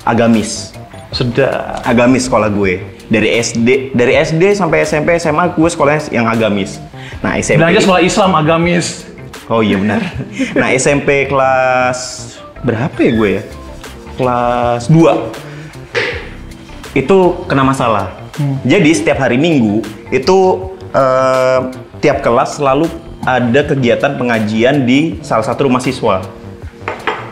agamis. 0.07 0.71
Sudah. 1.11 1.83
Agamis 1.83 2.31
sekolah 2.31 2.47
gue. 2.47 2.79
Dari 3.11 3.43
SD 3.43 3.91
dari 3.91 4.15
SD 4.15 4.55
sampai 4.55 4.87
SMP 4.87 5.19
SMA 5.19 5.51
gue 5.53 5.69
sekolahnya 5.69 6.15
yang 6.15 6.25
agamis. 6.31 6.79
Nah 7.19 7.35
SMP. 7.37 7.59
Aja 7.59 7.83
sekolah 7.83 8.01
Islam 8.01 8.31
agamis. 8.39 9.03
Oh 9.51 9.59
iya 9.59 9.75
benar. 9.75 9.99
Nah 10.59 10.71
SMP 10.71 11.27
kelas 11.27 12.31
berapa 12.63 12.95
ya 13.03 13.11
gue 13.11 13.29
ya? 13.35 13.43
Kelas 14.15 14.87
2 14.87 15.43
itu 16.93 17.17
kena 17.49 17.65
masalah. 17.67 18.22
Jadi 18.65 18.89
setiap 18.97 19.21
hari 19.21 19.37
Minggu 19.37 19.85
itu 20.09 20.37
eh, 20.89 21.59
tiap 22.01 22.25
kelas 22.25 22.57
selalu 22.57 22.89
ada 23.23 23.61
kegiatan 23.63 24.17
pengajian 24.19 24.83
di 24.83 25.21
salah 25.21 25.45
satu 25.45 25.69
rumah 25.69 25.79
siswa. 25.79 26.19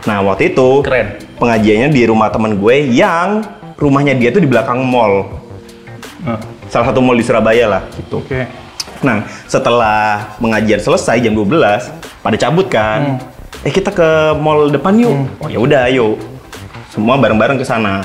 Nah 0.06 0.18
waktu 0.24 0.54
itu 0.54 0.82
Keren. 0.82 1.18
pengajiannya 1.38 1.88
di 1.92 2.02
rumah 2.06 2.30
temen 2.30 2.56
gue 2.58 2.90
yang 2.90 3.42
rumahnya 3.76 4.14
dia 4.14 4.30
tuh 4.30 4.42
di 4.42 4.48
belakang 4.48 4.82
mall. 4.82 5.26
Nah, 6.22 6.38
Salah 6.70 6.88
satu 6.88 7.04
mall 7.04 7.18
di 7.18 7.26
Surabaya 7.26 7.68
lah 7.68 7.82
gitu. 7.98 8.22
Oke. 8.24 8.48
Nah, 9.02 9.26
setelah 9.50 10.32
pengajian 10.38 10.78
selesai 10.78 11.18
jam 11.20 11.34
12, 11.34 11.90
pada 12.22 12.36
cabut 12.38 12.70
kan. 12.70 13.18
Eh 13.66 13.68
kita 13.74 13.90
ke 13.92 14.32
mall 14.38 14.70
depan 14.70 14.94
yuk. 14.96 15.12
Oh 15.42 15.50
ya 15.50 15.58
udah, 15.58 15.90
ayo. 15.90 16.16
Semua 16.88 17.18
bareng-bareng 17.18 17.58
ke 17.60 17.66
sana. 17.66 18.00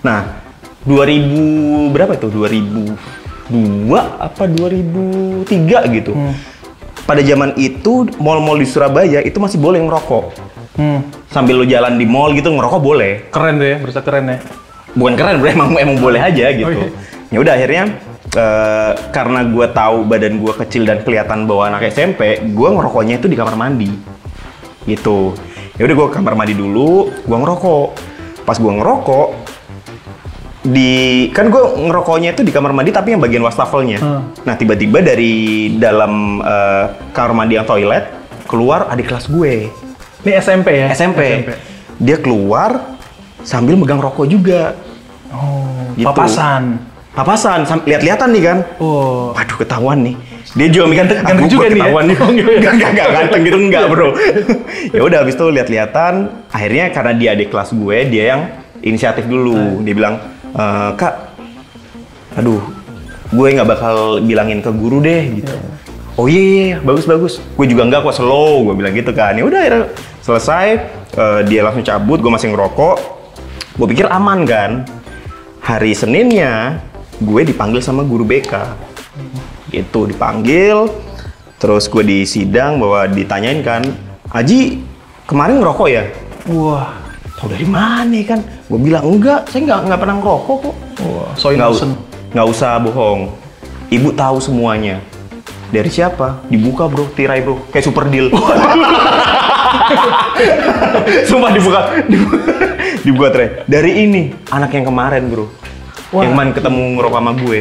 Nah, 0.00 0.45
2000 0.86 1.90
berapa 1.90 2.14
itu? 2.14 2.30
2002 2.30 3.90
apa 3.98 4.42
2003 4.46 5.50
gitu. 5.98 6.14
Pada 7.06 7.22
zaman 7.22 7.54
itu 7.58 8.06
mall-mall 8.18 8.58
di 8.58 8.66
Surabaya 8.66 9.22
itu 9.22 9.38
masih 9.42 9.58
boleh 9.58 9.82
ngerokok. 9.82 10.24
Hmm. 10.78 11.02
Sambil 11.30 11.58
lo 11.58 11.66
jalan 11.66 11.98
di 11.98 12.06
mall 12.06 12.34
gitu 12.34 12.54
ngerokok 12.54 12.80
boleh. 12.80 13.12
Keren 13.34 13.58
deh, 13.58 13.82
berasa 13.82 14.00
keren 14.02 14.30
ya. 14.30 14.38
Bukan 14.96 15.14
keren, 15.18 15.42
bro. 15.42 15.48
emang 15.50 15.68
emang 15.76 15.98
boleh 15.98 16.22
aja 16.22 16.54
gitu. 16.54 16.70
iya. 16.70 16.88
Ya 17.30 17.38
udah 17.42 17.52
akhirnya 17.58 17.82
eh, 18.34 18.92
karena 19.10 19.40
gue 19.46 19.66
tahu 19.74 19.96
badan 20.06 20.38
gue 20.38 20.52
kecil 20.66 20.82
dan 20.86 21.02
kelihatan 21.02 21.44
bawa 21.50 21.74
anak 21.74 21.90
SMP, 21.90 22.42
gue 22.42 22.68
ngerokoknya 22.70 23.18
itu 23.18 23.26
di 23.26 23.36
kamar 23.38 23.58
mandi. 23.58 23.90
Gitu. 24.86 25.34
Ya 25.76 25.82
udah 25.84 25.96
gue 25.98 26.08
kamar 26.14 26.34
mandi 26.38 26.54
dulu, 26.54 27.10
gue 27.10 27.36
ngerokok. 27.36 27.88
Pas 28.46 28.56
gue 28.56 28.72
ngerokok 28.72 29.45
di 30.66 30.90
kan 31.30 31.46
gue 31.46 31.62
ngerokoknya 31.86 32.34
itu 32.34 32.42
di 32.42 32.50
kamar 32.50 32.74
mandi 32.74 32.90
tapi 32.90 33.14
yang 33.14 33.22
bagian 33.22 33.42
wastafelnya. 33.46 33.98
Hmm. 34.02 34.22
Nah 34.42 34.54
tiba-tiba 34.58 34.98
dari 34.98 35.70
dalam 35.78 36.42
eh, 36.42 36.84
kamar 37.14 37.32
mandi 37.32 37.54
yang 37.54 37.66
toilet 37.66 38.10
keluar 38.50 38.90
adik 38.90 39.10
kelas 39.10 39.30
gue. 39.30 39.70
Ini 40.26 40.32
SMP 40.42 40.68
ya? 40.74 40.88
SMP. 40.90 41.46
Dia 42.02 42.18
keluar 42.18 42.98
sambil 43.46 43.78
megang 43.78 44.02
rokok 44.02 44.26
juga. 44.26 44.74
Oh, 45.30 45.94
Gitu. 45.96 46.04
papasan. 46.04 46.76
Papasan, 47.16 47.64
lihat-lihatan 47.88 48.28
nih 48.36 48.42
kan. 48.44 48.58
Oh. 48.76 49.32
Waduh, 49.32 49.56
ketahuan 49.56 50.04
nih. 50.04 50.14
Dia 50.52 50.68
juga 50.68 50.84
mikir 50.92 51.04
Ganteng 51.08 51.18
"Ah, 51.24 51.32
gua 51.32 51.48
juga 51.48 51.66
nih 51.66 51.72
ya?" 51.72 51.76
ketahuan 51.80 52.04
nih. 52.04 52.16
Oh, 52.20 52.28
enggak. 52.28 52.72
Enggak, 52.76 52.90
enggak, 52.92 53.08
ganteng 53.08 53.40
gitu 53.48 53.56
enggak, 53.56 53.84
Bro. 53.88 54.08
ya 54.96 55.00
udah 55.00 55.18
habis 55.24 55.34
itu 55.40 55.46
lihat-lihatan, 55.48 56.12
akhirnya 56.52 56.84
karena 56.92 57.12
dia 57.16 57.28
adik 57.32 57.48
kelas 57.48 57.70
gue, 57.72 57.98
dia 58.12 58.24
yang 58.36 58.40
inisiatif 58.84 59.24
dulu. 59.24 59.80
Dia 59.80 59.94
bilang, 59.96 60.14
"E, 60.56 60.64
"Kak, 60.96 61.14
aduh, 62.40 62.64
gue 63.30 63.46
nggak 63.52 63.68
bakal 63.68 64.24
bilangin 64.24 64.64
ke 64.64 64.72
guru 64.72 65.04
deh 65.04 65.22
gitu." 65.44 65.52
Oh 66.16 66.24
iya, 66.24 66.40
iya, 66.40 66.64
iya, 66.64 66.78
bagus 66.80 67.04
bagus. 67.04 67.44
Gue 67.60 67.68
juga 67.68 67.84
nggak 67.84 68.00
kok 68.00 68.16
slow, 68.16 68.64
gue 68.64 68.74
bilang 68.80 68.96
gitu 68.96 69.12
kan. 69.12 69.36
Ya 69.36 69.44
udah 69.44 69.60
akhirnya 69.60 69.84
selesai, 70.24 70.66
eh, 71.12 71.40
dia 71.44 71.60
langsung 71.60 71.84
cabut, 71.84 72.24
gue 72.24 72.32
masih 72.32 72.56
ngerokok. 72.56 72.96
Gue 73.76 73.86
pikir 73.92 74.08
aman 74.08 74.48
kan. 74.48 74.88
Hari 75.60 75.92
Seninnya, 75.92 76.80
gue 77.20 77.42
dipanggil 77.44 77.84
sama 77.84 78.00
guru 78.00 78.24
BK. 78.24 78.64
Gitu, 79.68 80.08
dipanggil. 80.08 80.88
Terus 81.60 81.84
gue 81.84 82.00
di 82.00 82.24
sidang 82.24 82.80
bahwa 82.80 83.04
ditanyain 83.12 83.60
kan, 83.60 83.84
Aji 84.32 84.82
kemarin 85.28 85.62
ngerokok 85.62 85.88
ya? 85.88 86.04
Wah. 86.50 87.05
Tahu 87.36 87.52
dari 87.52 87.66
mana 87.68 88.16
kan? 88.24 88.40
Gue 88.66 88.80
bilang 88.80 89.04
enggak, 89.04 89.44
saya 89.46 89.60
nggak 89.62 89.80
nggak 89.86 90.00
pernah 90.00 90.16
ngerokok 90.16 90.56
kok. 90.64 90.74
Wah, 91.04 91.30
so 91.36 91.52
Nggak, 91.52 91.68
us- 91.68 91.84
innocent. 91.84 91.92
nggak 92.32 92.46
usah 92.48 92.70
bohong. 92.80 93.20
Ibu 93.86 94.08
tahu 94.16 94.36
semuanya. 94.40 94.98
Dari 95.66 95.90
siapa? 95.90 96.40
Dibuka 96.46 96.86
bro, 96.86 97.04
tirai 97.12 97.42
bro, 97.42 97.58
kayak 97.68 97.84
super 97.84 98.06
deal. 98.06 98.30
Sumpah 101.26 101.50
dibuka, 101.52 101.80
dibuka, 103.02 103.26
tirai. 103.30 103.48
Dari 103.66 103.90
ini, 104.02 104.22
anak 104.48 104.70
yang 104.72 104.86
kemarin 104.86 105.28
bro. 105.28 105.46
Wah. 106.10 106.22
Yang 106.22 106.30
kemarin 106.32 106.52
ketemu 106.54 106.82
ngerokok 106.96 107.18
sama 107.18 107.32
gue. 107.34 107.60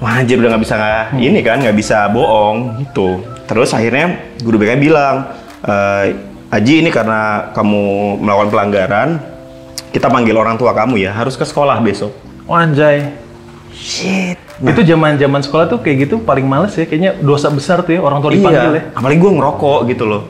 Wah 0.00 0.16
anjir 0.16 0.40
udah 0.40 0.56
nggak 0.56 0.64
bisa 0.64 0.74
nggak 0.80 1.04
ini 1.20 1.40
kan 1.44 1.60
nggak 1.60 1.76
bisa 1.76 2.08
bohong 2.08 2.80
gitu. 2.80 3.20
Terus 3.44 3.76
akhirnya 3.76 4.32
guru 4.40 4.56
BK 4.56 4.80
bilang, 4.80 5.28
"Eh, 5.60 6.16
Aji 6.50 6.82
ini 6.82 6.90
karena 6.90 7.54
kamu 7.54 8.18
melakukan 8.18 8.50
pelanggaran, 8.50 9.08
kita 9.94 10.10
panggil 10.10 10.34
orang 10.34 10.58
tua 10.58 10.74
kamu 10.74 10.98
ya, 10.98 11.14
harus 11.14 11.38
ke 11.38 11.46
sekolah 11.46 11.78
besok. 11.78 12.10
Oh, 12.50 12.58
anjay. 12.58 13.14
Shit. 13.70 14.34
Itu 14.58 14.82
zaman-zaman 14.82 15.46
sekolah 15.46 15.70
tuh 15.70 15.78
kayak 15.78 16.10
gitu 16.10 16.18
paling 16.18 16.42
males 16.42 16.74
ya. 16.74 16.90
Kayaknya 16.90 17.22
dosa 17.22 17.54
besar 17.54 17.86
tuh 17.86 17.94
ya 17.94 18.00
orang 18.02 18.18
tua 18.18 18.34
dipanggil 18.34 18.70
ya. 18.76 18.82
Iya, 18.82 18.98
apalagi 18.98 19.18
gue 19.22 19.32
ngerokok 19.38 19.78
gitu 19.94 20.04
loh. 20.10 20.22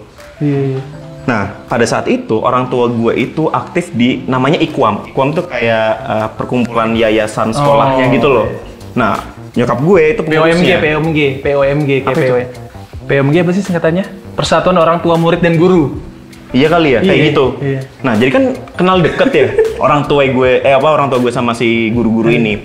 Iya, 0.44 0.60
iya. 0.76 0.80
Nah, 1.24 1.42
pada 1.64 1.88
saat 1.88 2.04
itu 2.04 2.36
orang 2.36 2.68
tua 2.68 2.92
gue 2.92 3.16
itu 3.16 3.48
aktif 3.48 3.88
di 3.96 4.20
namanya 4.28 4.60
Ikwam. 4.60 5.08
Ikwam 5.08 5.32
tuh 5.32 5.48
kayak 5.48 5.88
eh, 6.04 6.28
perkumpulan 6.36 6.92
yayasan 6.92 7.56
sekolahnya 7.56 8.04
Oh, 8.06 8.12
gitu 8.12 8.28
loh. 8.28 8.46
Nah, 8.92 9.24
nyokap 9.56 9.78
gue 9.80 10.02
itu 10.12 10.20
POMG, 10.20 10.36
pengurusnya. 10.36 10.76
POMG, 10.84 11.18
POMG, 11.40 11.90
kayak 12.04 12.12
Apa 12.12 12.20
itu? 12.20 12.34
POMG. 12.36 13.08
POMG 13.08 13.36
apa 13.40 13.50
sih 13.56 13.62
singkatannya? 13.64 14.04
Persatuan 14.36 14.76
Orang 14.76 15.00
Tua 15.00 15.16
Murid 15.16 15.40
dan 15.40 15.56
Guru. 15.56 16.09
Iya 16.50 16.66
kali 16.66 16.88
ya, 16.90 17.00
kayak 17.00 17.14
Iya, 17.14 17.26
gitu. 17.30 17.44
iya. 17.62 17.80
Nah, 18.02 18.14
jadi 18.18 18.30
kan 18.34 18.44
kenal 18.74 18.96
deket 18.98 19.30
ya 19.30 19.46
orang 19.84 20.10
tua 20.10 20.26
gue, 20.26 20.60
eh 20.60 20.74
apa 20.74 20.88
orang 20.90 21.06
tua 21.06 21.22
gue 21.22 21.30
sama 21.30 21.54
si 21.54 21.94
guru-guru 21.94 22.26
ini. 22.28 22.58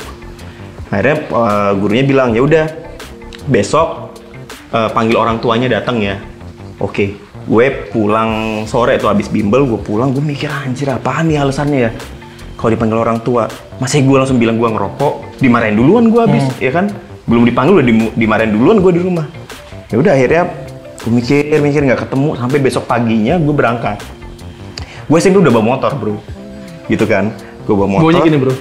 Akhirnya 0.89 1.15
eh, 1.21 1.71
gurunya 1.77 2.03
bilang 2.03 2.33
ya 2.33 2.41
udah 2.41 2.65
besok 3.45 4.17
eh, 4.73 4.89
panggil 4.89 5.17
orang 5.17 5.37
tuanya 5.37 5.69
datang 5.69 6.01
ya. 6.01 6.17
Oke, 6.81 7.13
gue 7.45 7.65
pulang 7.93 8.63
sore 8.65 8.97
tuh 8.97 9.07
habis 9.07 9.29
bimbel, 9.29 9.69
gue 9.69 9.79
pulang 9.79 10.09
gue 10.11 10.19
mikir 10.19 10.49
anjir 10.49 10.89
apaan 10.89 11.29
nih 11.29 11.39
alasannya 11.39 11.79
ya. 11.85 11.91
Kalau 12.57 12.71
dipanggil 12.73 12.97
orang 12.97 13.21
tua, 13.21 13.45
masih 13.77 14.01
gue 14.01 14.17
langsung 14.17 14.41
bilang 14.41 14.57
gue 14.57 14.65
ngerokok, 14.65 15.37
dimarahin 15.37 15.77
duluan 15.77 16.09
gue 16.09 16.21
habis, 16.23 16.41
ya 16.57 16.73
kan? 16.73 16.89
Belum 17.29 17.45
dipanggil 17.45 17.77
udah 17.77 17.85
dimarahin 18.17 18.49
duluan 18.49 18.81
gue 18.81 18.91
di 18.95 19.01
rumah. 19.03 19.27
Ya 19.93 20.01
udah 20.01 20.17
akhirnya 20.17 20.43
gue 21.05 21.13
mikir 21.13 21.61
mikir 21.61 21.85
nggak 21.85 22.09
ketemu 22.09 22.33
sampai 22.33 22.57
besok 22.57 22.89
paginya 22.89 23.37
gue 23.37 23.53
berangkat 23.53 24.01
gue 25.05 25.17
SMP 25.21 25.37
udah 25.37 25.53
bawa 25.53 25.77
motor 25.77 25.93
bro 25.93 26.17
gitu 26.89 27.05
kan 27.05 27.29
gue 27.61 27.75
bawa 27.77 27.85
motor 27.85 28.09
Baunya 28.09 28.21
gini 28.25 28.37
bro. 28.41 28.53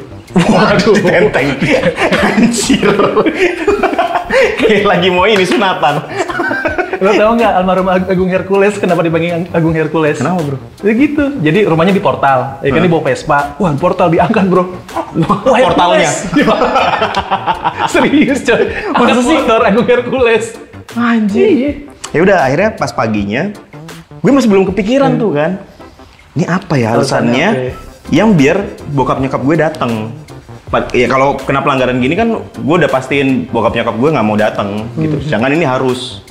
waduh 0.44 0.96
tenteng 1.08 1.56
anjir 2.20 2.92
kayak 4.60 4.84
lagi 4.84 5.08
mau 5.08 5.24
ini 5.24 5.48
sunatan 5.48 6.04
Lo 7.00 7.10
tau 7.12 7.36
nggak 7.36 7.52
almarhum 7.58 7.88
Ag- 7.90 8.08
Agung 8.08 8.30
Hercules 8.32 8.76
kenapa 8.76 9.04
dipanggil 9.04 9.34
Ag- 9.34 9.50
Agung 9.52 9.74
Hercules? 9.76 10.16
Kenapa, 10.16 10.40
bro? 10.40 10.56
Ya 10.80 10.92
gitu. 10.94 11.24
Jadi 11.42 11.66
rumahnya 11.68 11.92
di 11.92 12.00
portal. 12.00 12.62
Ya 12.64 12.70
kan 12.70 12.80
dia 12.80 12.88
bawa 12.88 13.02
Vespa. 13.04 13.38
Wah, 13.60 13.76
portal 13.76 14.08
diangkat, 14.08 14.46
Bro. 14.48 14.72
Wah, 15.20 15.38
Portalnya? 15.68 16.08
Serius, 17.92 18.40
coy. 18.46 18.62
Masa 18.94 19.20
sih 19.20 19.36
Agung 19.36 19.84
Hercules? 19.84 20.56
Anjir. 20.94 21.44
Iya. 21.44 21.72
Ya 22.14 22.22
udah 22.22 22.36
akhirnya 22.46 22.70
pas 22.78 22.94
paginya 22.94 23.50
gue 24.22 24.30
masih 24.30 24.48
belum 24.48 24.64
kepikiran 24.70 25.18
tuh 25.18 25.34
kan. 25.34 25.60
Ini 26.34 26.50
apa 26.50 26.74
ya 26.78 26.94
Alasannya 26.94 27.48
alasannya 27.50 27.50
yang 28.10 28.34
biar 28.34 28.56
bokap 28.90 29.18
nyokap 29.22 29.42
gue 29.42 29.56
datang 29.58 29.92
ya 30.90 31.06
kalau 31.06 31.38
kena 31.38 31.62
pelanggaran 31.62 32.02
gini 32.02 32.18
kan 32.18 32.34
gue 32.40 32.74
udah 32.74 32.90
pastiin 32.90 33.46
bokap 33.50 33.78
nyokap 33.78 33.94
gue 33.94 34.10
nggak 34.14 34.26
mau 34.26 34.38
datang 34.38 34.86
gitu. 34.98 35.18
Jangan 35.26 35.50
ini 35.54 35.66
harus. 35.66 36.22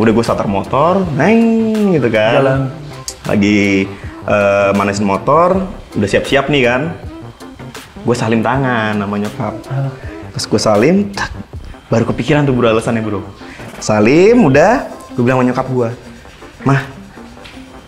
Udah 0.00 0.12
gue 0.16 0.24
starter 0.24 0.48
motor 0.48 1.04
neng 1.16 1.40
gitu 1.96 2.08
kan. 2.08 2.34
Jalan. 2.40 2.60
lagi 3.28 3.84
eh, 4.24 4.70
manasin 4.72 5.04
motor 5.04 5.68
udah 5.96 6.08
siap-siap 6.08 6.48
nih 6.48 6.62
kan. 6.64 6.96
Gue 8.00 8.16
salim 8.16 8.40
tangan 8.40 8.96
sama 8.96 9.16
nyokap. 9.20 9.54
Pas 10.32 10.44
gue 10.46 10.60
salim 10.62 10.96
tak, 11.12 11.28
baru 11.92 12.08
kepikiran 12.08 12.48
tuh 12.48 12.56
bro 12.56 12.72
alasannya 12.72 13.04
bro 13.04 13.20
salim 13.80 14.46
udah 14.46 14.86
gue 15.16 15.22
bilang 15.24 15.40
sama 15.40 15.48
nyokap 15.48 15.66
gue 15.72 15.88
mah 16.62 16.80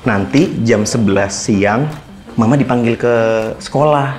nanti 0.02 0.48
jam 0.64 0.82
11 0.82 1.28
siang 1.28 1.84
mama 2.34 2.56
dipanggil 2.56 2.96
ke 2.96 3.14
sekolah 3.60 4.18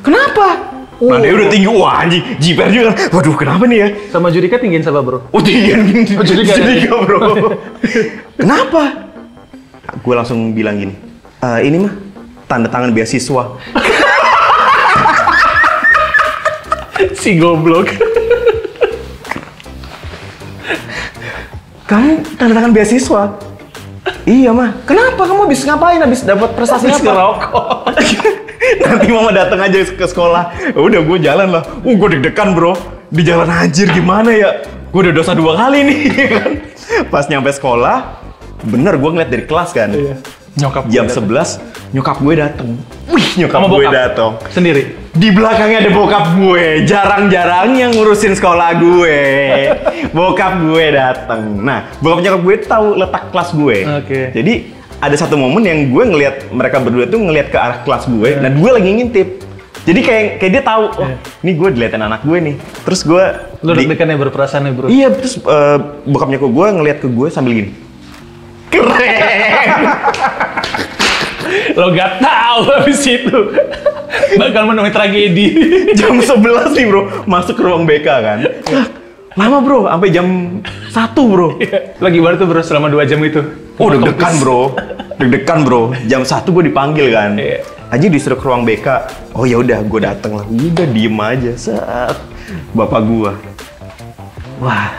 kenapa 0.00 0.72
Nah 1.00 1.16
dia 1.16 1.32
udah 1.32 1.48
tinggi, 1.48 1.64
wah 1.64 2.04
anjing, 2.04 2.20
jiper 2.36 2.68
juga 2.68 2.92
kan. 2.92 3.08
Waduh 3.16 3.32
kenapa 3.32 3.64
nih 3.64 3.78
ya? 3.80 3.88
Sama 4.12 4.28
Judika 4.28 4.60
tinggiin 4.60 4.84
siapa, 4.84 5.00
Bro? 5.00 5.32
Oh 5.32 5.40
tinggian, 5.40 5.80
Oh, 5.88 6.20
jadi 6.20 6.44
nggak 6.44 6.56
ada. 6.60 6.68
Tiga, 6.76 6.92
bro. 7.00 7.20
Kenapa? 8.44 9.08
Gue 10.04 10.12
langsung 10.12 10.52
bilang 10.52 10.76
gini, 10.76 10.92
"Eh, 11.40 11.60
ini 11.64 11.88
mah 11.88 11.96
tanda 12.44 12.68
tangan 12.68 12.92
beasiswa. 12.92 13.56
si 17.16 17.40
goblok. 17.40 17.88
Kamu 21.90 22.22
tanda 22.38 22.54
tangan 22.54 22.70
beasiswa? 22.70 23.22
iya 24.22 24.54
mah. 24.54 24.78
Kenapa 24.86 25.26
kamu 25.26 25.50
habis 25.50 25.66
ngapain? 25.66 25.98
Habis 25.98 26.22
dapat 26.22 26.54
prestasi 26.54 26.86
Habis 26.86 27.02
apa? 27.02 27.06
ngerokok. 27.10 27.66
Nanti 28.86 29.06
mama 29.10 29.30
datang 29.34 29.58
aja 29.58 29.78
ke 29.82 30.06
sekolah. 30.06 30.54
Udah 30.78 31.02
gue 31.02 31.18
jalan 31.18 31.50
lah. 31.50 31.66
Uh 31.82 31.98
gue 31.98 32.08
deg-degan 32.14 32.54
bro. 32.54 32.78
Di 33.10 33.26
jalan 33.26 33.50
anjir 33.50 33.90
gimana 33.90 34.30
ya? 34.30 34.62
Gue 34.94 35.10
udah 35.10 35.14
dosa 35.18 35.34
dua 35.34 35.58
kali 35.58 35.82
nih. 35.82 36.00
kan. 36.38 36.50
Pas 37.10 37.26
nyampe 37.26 37.50
sekolah, 37.50 38.22
bener 38.62 38.94
gue 38.94 39.10
ngeliat 39.10 39.30
dari 39.34 39.44
kelas 39.50 39.74
kan. 39.74 39.90
Iya. 39.90 40.14
Nyokap 40.62 40.86
Jam. 40.94 41.10
11, 41.10 41.90
nyokap 41.90 42.16
gue 42.22 42.34
dateng. 42.38 42.68
Wih, 43.10 43.26
nyokap 43.34 43.66
gue 43.66 43.86
datang. 43.90 44.38
Sendiri. 44.54 44.99
Di 45.10 45.28
belakangnya 45.34 45.82
ada 45.82 45.90
bokap 45.90 46.38
gue. 46.38 46.86
Jarang-jarang 46.86 47.74
yang 47.74 47.90
ngurusin 47.90 48.38
sekolah 48.38 48.78
gue. 48.78 49.18
bokap 50.14 50.62
gue 50.62 50.84
dateng. 50.94 51.58
Nah, 51.58 51.90
bokap 51.98 52.22
nyokap 52.22 52.40
gue 52.46 52.54
tahu 52.62 52.86
letak 52.94 53.34
kelas 53.34 53.50
gue. 53.50 53.76
Oke. 53.98 54.20
Jadi 54.30 54.54
ada 55.00 55.16
satu 55.18 55.34
momen 55.34 55.66
yang 55.66 55.90
gue 55.90 56.04
ngelihat 56.06 56.34
mereka 56.54 56.78
berdua 56.78 57.10
tuh 57.10 57.18
ngelihat 57.18 57.50
ke 57.50 57.58
arah 57.58 57.82
kelas 57.82 58.06
gue. 58.06 58.38
Iya. 58.38 58.38
Dan 58.38 58.62
gue 58.62 58.70
lagi 58.70 58.90
ngintip. 58.90 59.28
Jadi 59.80 60.00
kayak 60.04 60.24
kayak 60.38 60.52
dia 60.52 60.62
tahu, 60.62 60.84
oh, 60.92 61.08
ini 61.40 61.56
gue 61.56 61.68
diliatin 61.72 62.04
anak 62.04 62.20
gue 62.20 62.36
nih. 62.36 62.54
Terus 62.84 63.00
gue 63.00 63.24
Lu 63.64 63.72
di- 63.72 63.88
deg-degan 63.88 64.12
ya 64.12 64.18
berperasaan 64.20 64.68
ya, 64.68 64.72
Bro? 64.76 64.86
Iya, 64.92 65.08
terus 65.10 65.40
eh, 65.40 65.78
bokap 66.04 66.28
nyokap 66.28 66.50
gue 66.52 66.66
ngelihat 66.78 66.98
ke 67.00 67.08
gue 67.08 67.28
sambil 67.32 67.56
gini. 67.56 67.70
Keren. 68.70 68.94
Lo 71.74 71.92
gak 71.94 72.22
tahu 72.22 72.60
habis 72.70 73.02
itu 73.06 73.38
bakal 74.36 74.66
menemui 74.66 74.92
tragedi. 74.92 75.46
jam 75.98 76.18
11 76.18 76.76
nih 76.76 76.86
bro, 76.86 77.02
masuk 77.26 77.58
ke 77.58 77.62
ruang 77.62 77.84
BK 77.86 78.06
kan. 78.06 78.38
Lama 79.38 79.62
bro, 79.62 79.86
sampai 79.86 80.10
jam 80.10 80.26
1 80.90 80.94
bro. 81.14 81.58
Lagi 82.02 82.18
baru 82.18 82.34
tuh 82.34 82.46
bro 82.50 82.60
selama 82.62 82.90
dua 82.90 83.06
jam 83.06 83.22
itu. 83.22 83.40
Oh 83.80 83.88
deg-degan 83.88 84.34
bro, 84.42 84.74
deg-degan 85.16 85.62
bro. 85.62 85.94
Jam 86.10 86.26
1 86.26 86.44
gue 86.50 86.64
dipanggil 86.66 87.14
kan. 87.14 87.38
Iya. 87.38 87.62
Aja 87.90 88.06
disuruh 88.06 88.38
ke 88.38 88.44
ruang 88.46 88.62
BK. 88.66 88.86
Oh 89.34 89.46
ya 89.46 89.58
udah, 89.58 89.82
gue 89.82 90.00
dateng 90.02 90.38
lah. 90.38 90.46
Udah 90.46 90.86
diem 90.86 91.18
aja. 91.18 91.52
Set. 91.54 92.18
Bapak 92.74 93.02
gua. 93.06 93.32
Wah, 94.60 94.92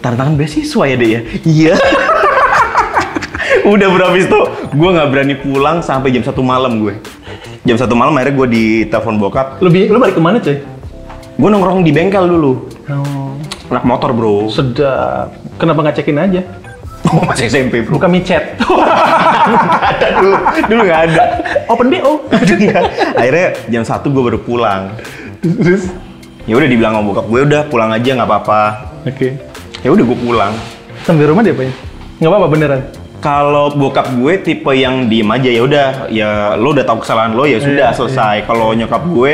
tanda 0.00 0.24
tangan 0.24 0.34
beasiswa 0.34 0.84
ya 0.88 0.96
deh 0.96 1.10
ya? 1.12 1.20
Iya. 1.44 1.74
Udah 3.66 3.86
bro, 3.90 4.04
habis 4.14 4.30
itu 4.30 4.40
gue 4.70 4.88
nggak 4.94 5.08
berani 5.10 5.34
pulang 5.36 5.82
sampai 5.82 6.14
jam 6.14 6.22
satu 6.22 6.40
malam 6.40 6.78
gue. 6.78 6.94
Jam 7.66 7.74
satu 7.74 7.98
malam 7.98 8.14
akhirnya 8.14 8.34
gue 8.38 8.48
ditelepon 8.48 9.18
bokap. 9.18 9.58
Lebih 9.58 9.90
lu 9.90 9.98
balik 9.98 10.14
ke 10.14 10.22
mana 10.22 10.38
coy? 10.38 10.56
Gue 11.36 11.48
nongkrong 11.50 11.82
di 11.82 11.90
bengkel 11.90 12.24
dulu. 12.30 12.52
Oh, 12.86 13.34
Anak 13.68 13.82
motor 13.82 14.14
bro. 14.14 14.46
sedap. 14.46 15.34
Kenapa 15.58 15.82
nggak 15.82 15.96
cekin 15.98 16.18
aja? 16.18 16.42
Oh, 17.06 17.22
masih 17.22 17.46
SMP 17.46 17.86
bro. 17.86 18.02
Buka 18.02 18.10
micet. 18.10 18.58
Ada 19.94 20.06
dulu, 20.18 20.34
dulu 20.66 20.80
nggak 20.82 21.02
ada. 21.06 21.24
Open 21.70 21.86
BO. 21.86 22.18
Iya. 22.34 22.82
Akhirnya 23.14 23.46
jam 23.70 23.82
satu 23.86 24.10
gue 24.10 24.22
baru 24.26 24.42
pulang. 24.42 24.90
Terus? 25.38 25.86
Ya 26.50 26.58
udah 26.58 26.66
dibilang 26.66 26.98
sama 26.98 27.06
bokap 27.06 27.26
gue 27.30 27.40
udah 27.46 27.62
pulang 27.70 27.94
aja 27.94 28.10
nggak 28.10 28.26
apa-apa. 28.26 28.62
Oke. 29.06 29.38
Ya 29.86 29.94
udah 29.94 30.02
gue 30.02 30.18
pulang. 30.18 30.50
Sampai 31.06 31.30
rumah 31.30 31.46
dia 31.46 31.54
apa 31.54 31.62
ya? 31.62 31.72
Nggak 32.18 32.30
apa-apa 32.34 32.46
beneran. 32.50 32.80
Kalau 33.16 33.72
bokap 33.72 34.12
gue 34.12 34.38
tipe 34.38 34.70
yang 34.70 35.06
diem 35.06 35.26
aja 35.26 35.48
ya 35.48 35.60
udah 35.60 35.88
ya 36.06 36.28
lo 36.54 36.70
udah 36.70 36.84
tahu 36.84 37.02
kesalahan 37.02 37.32
lo 37.32 37.42
ya 37.42 37.58
sudah 37.58 37.90
Iya, 37.90 37.96
selesai. 37.96 38.36
Kalau 38.44 38.70
nyokap 38.70 39.02
gue 39.04 39.32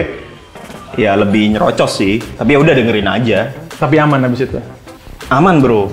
ya 0.97 1.13
lebih 1.15 1.53
nyerocos 1.53 1.93
sih. 1.95 2.17
Tapi 2.19 2.53
ya 2.53 2.59
udah 2.59 2.73
dengerin 2.73 3.05
aja. 3.05 3.53
Tapi 3.77 3.97
aman 3.97 4.23
habis 4.23 4.43
itu. 4.43 4.57
Aman 5.29 5.59
bro. 5.59 5.93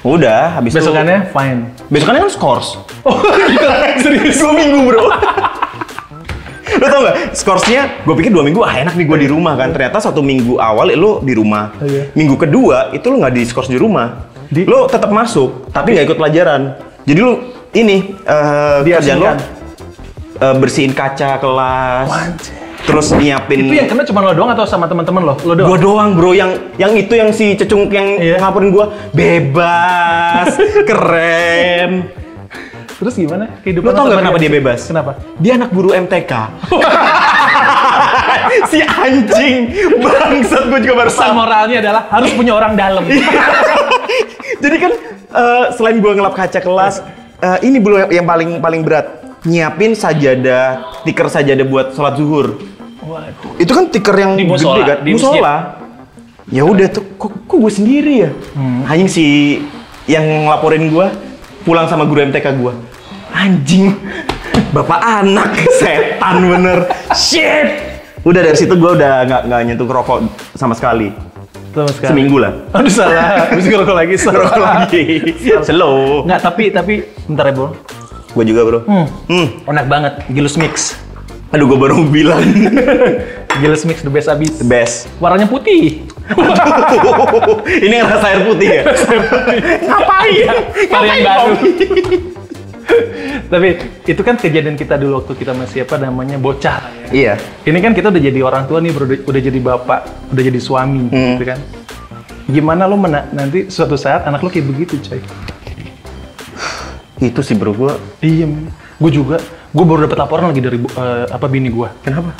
Udah 0.00 0.54
habis 0.54 0.72
itu- 0.72 0.80
Besokannya 0.80 1.28
fine. 1.28 1.60
Besokannya 1.88 2.20
kan 2.22 2.30
skors. 2.30 2.68
Oh, 3.02 3.16
serius? 4.04 4.38
dua 4.38 4.52
minggu 4.52 4.78
bro. 4.86 5.04
lo 6.70 6.86
tau 6.86 7.02
gak, 7.02 7.34
skorsnya 7.34 7.82
gue 8.06 8.14
pikir 8.14 8.30
dua 8.30 8.40
minggu, 8.40 8.62
ah 8.62 8.72
enak 8.72 8.94
nih 8.94 9.04
gue 9.04 9.18
di 9.18 9.28
rumah 9.28 9.58
kan. 9.58 9.68
Ternyata 9.68 9.98
satu 10.00 10.22
minggu 10.22 10.56
awal 10.56 10.94
lo 10.94 11.18
di 11.18 11.34
rumah. 11.34 11.74
Iya. 11.76 12.14
Minggu 12.14 12.38
kedua 12.38 12.94
itu 12.94 13.10
lo 13.10 13.18
nggak 13.18 13.34
di 13.34 13.42
skors 13.42 13.66
di 13.66 13.76
rumah. 13.76 14.30
Di- 14.46 14.64
Lo 14.64 14.86
tetap 14.86 15.10
masuk, 15.10 15.70
tapi 15.70 15.92
nggak 15.92 16.06
ikut 16.06 16.18
pelajaran. 16.18 16.89
Jadi 17.02 17.18
lo 17.18 17.32
ini 17.72 17.96
eh 18.20 18.76
kerjaan 18.82 19.16
lo 19.16 19.26
Diasingkan. 19.30 19.36
eh, 20.38 20.54
bersihin 20.56 20.92
kaca 20.92 21.36
kelas, 21.36 22.08
terus 22.82 23.06
nyiapin. 23.12 23.58
Itu 23.62 23.74
yang 23.74 23.86
kena 23.86 24.02
cuma 24.02 24.20
lo 24.20 24.32
doang 24.32 24.50
atau 24.50 24.64
sama 24.64 24.84
teman-teman 24.84 25.22
lo? 25.22 25.34
Lo 25.38 25.52
doang? 25.52 25.66
Gua 25.66 25.78
doang 25.78 26.10
bro, 26.12 26.30
yang 26.32 26.50
yang 26.76 26.92
itu 26.92 27.12
yang 27.12 27.30
si 27.30 27.54
cecung 27.54 27.86
yang 27.88 28.16
Iya. 28.16 28.36
ngapurin 28.38 28.70
gua 28.70 28.86
bebas, 29.10 30.54
keren. 30.88 32.08
Terus 32.96 33.16
gimana? 33.16 33.48
Lo 33.48 33.60
Kehidupan 33.62 33.90
tau 33.90 33.96
lo 33.96 34.06
gak 34.06 34.12
sama 34.12 34.20
kenapa 34.20 34.38
dia 34.38 34.50
bebas? 34.52 34.80
Kenapa? 34.84 35.10
Dia 35.36 35.52
anak 35.56 35.70
guru 35.70 35.90
MTK. 35.90 36.32
si 38.66 38.78
anjing 38.82 39.56
bangsat 39.96 40.62
gue 40.66 40.80
juga 40.82 40.94
baru 40.98 41.08
Pesan 41.08 41.32
moralnya 41.32 41.78
adalah 41.80 42.02
harus 42.10 42.30
punya 42.34 42.52
orang 42.52 42.74
dalam. 42.74 43.04
Jadi 44.62 44.76
kan 44.76 44.92
eh, 45.30 45.64
selain 45.74 45.96
gue 45.98 46.12
ngelap 46.12 46.34
kaca 46.34 46.60
kelas, 46.60 47.02
eh, 47.40 47.58
ini 47.66 47.78
belum 47.78 48.10
yang, 48.10 48.26
paling 48.26 48.50
paling 48.58 48.82
berat. 48.84 49.06
Nyiapin 49.40 49.96
sajadah, 49.96 51.00
tiker 51.08 51.32
sajadah 51.32 51.64
buat 51.64 51.96
sholat 51.96 52.14
zuhur. 52.20 52.60
Waduh. 53.00 53.56
Itu 53.56 53.72
kan 53.72 53.88
tiker 53.88 54.12
yang 54.12 54.36
Di 54.36 54.44
gede 54.44 54.52
musola, 54.52 54.84
kan? 54.84 54.98
di 55.00 55.10
musola. 55.16 55.54
Ya 56.50 56.62
udah 56.66 56.86
tuh, 56.92 57.06
kok, 57.16 57.32
kok 57.48 57.56
gue 57.56 57.72
sendiri 57.72 58.14
ya? 58.26 58.30
Anjing 58.84 59.08
si 59.08 59.24
yang 60.04 60.26
ngelaporin 60.26 60.90
gue 60.92 61.06
pulang 61.64 61.86
sama 61.88 62.04
guru 62.04 62.26
MTK 62.26 62.46
gue. 62.58 62.72
Anjing, 63.30 63.94
bapak 64.74 65.00
anak 65.00 65.56
setan 65.80 66.44
bener. 66.44 66.78
Shit. 67.14 67.88
Udah 68.20 68.44
dari 68.44 68.58
situ 68.58 68.76
gue 68.76 68.90
udah 69.00 69.24
nggak 69.24 69.42
nggak 69.48 69.60
nyentuh 69.64 69.88
rokok 69.88 70.28
sama 70.52 70.76
sekali. 70.76 71.08
Sekali. 71.70 72.10
Seminggu 72.10 72.36
lah. 72.42 72.52
Aduh 72.76 72.92
salah. 72.92 73.46
Habis 73.50 73.66
ngerokok 73.70 73.94
lagi. 73.94 74.14
Salah. 74.18 74.42
Rokok 74.42 74.58
lagi. 74.60 75.04
Slow. 75.62 76.26
Nggak, 76.26 76.40
tapi 76.42 76.64
tapi 76.74 76.94
bentar 77.30 77.46
ya, 77.46 77.54
Bro. 77.54 77.68
Gue 78.30 78.44
juga 78.46 78.62
bro. 78.62 78.80
Hmm. 78.86 79.06
Hmm. 79.26 79.46
Enak 79.66 79.86
banget. 79.90 80.12
Gilus 80.30 80.54
Mix. 80.54 80.94
Aduh 81.50 81.66
gue 81.66 81.78
baru 81.78 82.06
bilang. 82.06 82.38
Gilus 83.62 83.82
Mix 83.82 84.06
the 84.06 84.12
best 84.12 84.30
abis. 84.30 84.54
The 84.62 84.68
best. 84.70 85.10
Warnanya 85.18 85.50
putih. 85.50 86.06
Ini 87.90 87.94
yang 88.02 88.06
rasa 88.06 88.26
air 88.30 88.46
putih 88.46 88.68
ya? 88.70 88.82
Ngapain? 89.82 90.46
Varian 90.86 91.18
Ngapain, 91.18 91.22
baru. 91.26 92.28
Tapi 93.52 93.68
itu 94.04 94.20
kan 94.20 94.34
kejadian 94.34 94.74
kita 94.74 94.94
dulu 94.94 95.20
waktu 95.20 95.34
kita 95.34 95.52
masih 95.52 95.82
apa 95.82 95.96
namanya 95.96 96.36
bocah. 96.36 96.78
lah 96.78 96.92
ya. 97.06 97.08
Iya. 97.10 97.34
Ini 97.64 97.78
kan 97.80 97.92
kita 97.92 98.08
udah 98.08 98.22
jadi 98.22 98.40
orang 98.40 98.64
tua 98.64 98.78
nih, 98.78 98.90
bro. 98.90 99.04
udah, 99.06 99.40
jadi 99.40 99.58
bapak, 99.58 100.00
udah 100.30 100.42
jadi 100.44 100.60
suami, 100.60 101.06
Hmm. 101.06 101.34
gitu 101.34 101.44
kan. 101.46 101.58
Gimana 102.46 102.84
lo 102.84 102.94
mena- 102.94 103.30
nanti 103.30 103.66
suatu 103.66 103.94
saat 103.94 104.22
anak 104.22 104.40
lo 104.40 104.48
kayak 104.48 104.66
begitu, 104.66 104.98
coy? 105.00 105.18
Itu 107.20 107.40
sih 107.40 107.54
bro 107.54 107.70
gue. 107.70 107.92
Diem. 108.18 108.68
Gue 108.96 109.10
juga. 109.10 109.36
Gue 109.70 109.84
baru 109.84 110.08
dapat 110.08 110.18
laporan 110.18 110.50
lagi 110.50 110.60
dari 110.60 110.78
eh, 110.80 111.24
apa 111.26 111.46
bini 111.46 111.68
gue. 111.68 111.88
Kenapa? 112.00 112.32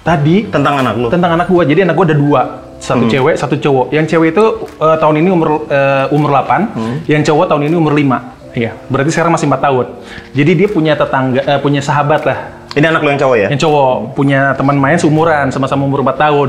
Tadi 0.00 0.48
Tentang 0.48 0.80
anak 0.80 0.94
lu. 0.96 1.06
tentang 1.08 1.36
anak 1.36 1.46
gue. 1.46 1.62
Jadi 1.62 1.80
anak 1.84 1.94
gue 1.94 2.06
ada 2.08 2.16
dua, 2.16 2.40
satu 2.80 3.04
cewek, 3.06 3.36
satu 3.36 3.54
cowok. 3.54 3.86
Yang 3.92 4.06
cewek 4.10 4.28
itu 4.32 4.44
eh, 4.76 4.96
tahun 4.98 5.14
ini 5.20 5.28
umur 5.30 5.48
eh, 5.68 6.06
umur 6.10 6.30
8, 6.34 7.06
yang 7.06 7.22
cowok 7.22 7.44
tahun 7.46 7.62
ini 7.70 7.74
umur 7.76 7.92
5. 7.94 8.39
Iya, 8.50 8.74
berarti 8.90 9.10
sekarang 9.14 9.30
masih 9.30 9.46
4 9.46 9.62
tahun. 9.62 9.86
Jadi 10.34 10.52
dia 10.58 10.68
punya 10.68 10.92
tetangga, 10.98 11.40
eh, 11.46 11.60
punya 11.62 11.78
sahabat 11.78 12.26
lah. 12.26 12.38
Ini 12.74 12.86
anak 12.86 13.02
lu 13.02 13.10
yang 13.14 13.20
cowok 13.22 13.36
ya? 13.38 13.48
Yang 13.50 13.60
cowok 13.66 13.90
punya 14.14 14.40
teman 14.54 14.76
main 14.78 14.98
seumuran, 14.98 15.50
sama-sama 15.50 15.86
umur 15.86 16.02
4 16.02 16.18
tahun. 16.18 16.48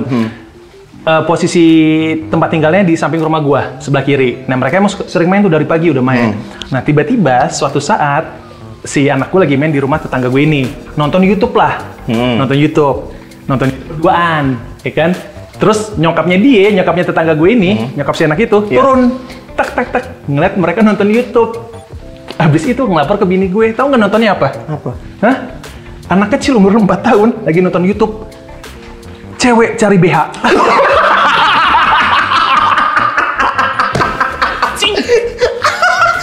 Eh, 1.01 1.21
posisi 1.25 1.65
tempat 2.29 2.53
tinggalnya 2.53 2.85
di 2.85 2.93
samping 2.93 3.21
rumah 3.21 3.41
gua, 3.41 3.81
sebelah 3.81 4.05
kiri. 4.05 4.45
Nah, 4.45 4.53
mereka 4.53 4.77
emang 4.77 4.93
sering 4.93 5.29
main 5.29 5.41
tuh 5.41 5.49
dari 5.49 5.65
pagi 5.65 5.89
udah 5.89 6.01
main. 6.05 6.37
Nah, 6.69 6.81
tiba-tiba 6.85 7.49
suatu 7.49 7.81
saat 7.81 8.25
si 8.85 9.09
anak 9.09 9.33
gua 9.33 9.45
lagi 9.45 9.57
main 9.57 9.73
di 9.73 9.81
rumah 9.81 9.97
tetangga 9.97 10.29
gue 10.29 10.41
ini, 10.41 10.65
nonton 10.93 11.25
YouTube 11.25 11.57
lah. 11.57 11.81
Hmm. 12.05 12.37
Nonton 12.37 12.57
YouTube. 12.57 13.13
Nonton 13.49 13.73
YouTube 13.73 13.89
berduaan, 13.97 14.57
ya 14.85 14.91
kan? 14.93 15.11
Terus 15.57 15.93
nyokapnya 15.97 16.37
dia, 16.41 16.69
nyokapnya 16.73 17.05
tetangga 17.13 17.33
gue 17.33 17.49
ini, 17.49 17.93
nyokap 17.93 18.13
si 18.17 18.25
anak 18.25 18.41
itu 18.41 18.57
Iya. 18.69 18.81
turun 18.81 19.01
tak 19.53 19.67
tak 19.77 19.87
tak 19.93 20.03
ngeliat 20.25 20.53
mereka 20.57 20.79
nonton 20.81 21.09
YouTube. 21.09 21.53
Habis 22.37 22.63
itu 22.67 22.81
ngelapor 22.83 23.15
ke 23.19 23.25
bini 23.27 23.47
gue, 23.51 23.73
tahu 23.75 23.91
nggak 23.91 24.01
nontonnya 24.01 24.35
apa? 24.35 24.47
Apa? 24.67 24.91
Hah? 25.23 25.35
Anak 26.11 26.35
kecil 26.35 26.59
umur 26.59 26.75
4 26.75 26.87
tahun 27.07 27.29
lagi 27.47 27.59
nonton 27.63 27.87
YouTube. 27.87 28.27
Cewek 29.39 29.79
cari 29.79 29.97
BH. 29.97 30.17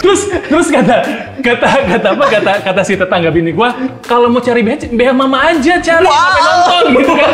terus 0.09 0.25
terus 0.49 0.67
kata 0.73 0.95
kata 1.37 1.67
kata 1.85 2.07
apa 2.17 2.25
kata 2.25 2.51
kata 2.65 2.81
si 2.81 2.97
tetangga 2.97 3.29
bini 3.29 3.53
gua 3.53 3.75
kalau 4.01 4.25
mau 4.25 4.41
cari 4.41 4.65
BH 4.65 4.89
BH 4.89 5.11
mama 5.13 5.53
aja 5.53 5.77
cari 5.77 6.07
ngapain 6.07 6.43
nonton 6.43 6.83
gitu 6.97 7.13
kan 7.13 7.31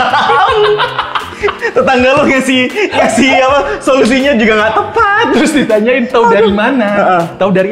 Tetangga 1.45 2.09
lu 2.19 2.23
ngasih 2.25 2.61
ngasih 2.89 3.31
apa 3.47 3.59
solusinya 3.79 4.33
juga 4.35 4.53
nggak 4.59 4.73
tepat. 4.75 5.25
terus 5.38 5.51
ditanyain 5.53 6.03
tahu 6.09 6.25
dari 6.27 6.51
mana 6.51 7.21
tahu 7.38 7.53
dari 7.53 7.71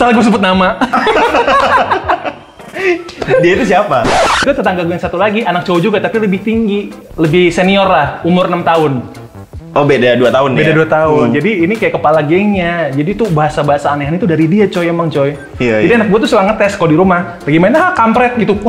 salah 0.00 0.16
gue 0.16 0.24
sebut 0.24 0.40
nama 0.40 0.68
Dia 3.44 3.52
itu 3.54 3.64
siapa? 3.68 4.02
Itu 4.40 4.56
tetangga 4.56 4.82
gue 4.82 4.96
yang 4.96 5.04
satu 5.04 5.20
lagi, 5.20 5.44
anak 5.44 5.68
cowok 5.68 5.80
juga, 5.84 5.98
tapi 6.00 6.16
lebih 6.18 6.40
tinggi. 6.42 6.90
Lebih 7.14 7.52
senior 7.52 7.86
lah, 7.86 8.18
umur 8.24 8.48
6 8.48 8.64
tahun. 8.64 8.92
Oh 9.76 9.84
beda 9.86 10.18
2 10.18 10.34
tahun 10.34 10.50
Beda 10.58 10.72
ya? 10.72 10.76
2 10.82 10.88
tahun. 10.88 11.26
Jadi 11.36 11.50
ini 11.62 11.74
kayak 11.78 11.94
kepala 12.00 12.26
gengnya. 12.26 12.90
Jadi 12.90 13.14
tuh 13.14 13.30
bahasa-bahasa 13.30 13.94
aneh 13.94 14.10
itu 14.10 14.26
dari 14.26 14.50
dia 14.50 14.66
coy, 14.66 14.90
emang 14.90 15.06
coy. 15.12 15.36
Iya, 15.62 15.86
Jadi 15.86 15.92
iya. 15.92 15.98
anak 16.00 16.08
gue 16.10 16.18
tuh 16.26 16.30
suka 16.32 16.42
ngetes 16.48 16.74
kalau 16.74 16.90
di 16.90 16.98
rumah. 16.98 17.38
Lagi 17.44 17.58
main, 17.60 17.76
ah 17.76 17.94
kampret 17.94 18.34
gitu. 18.40 18.56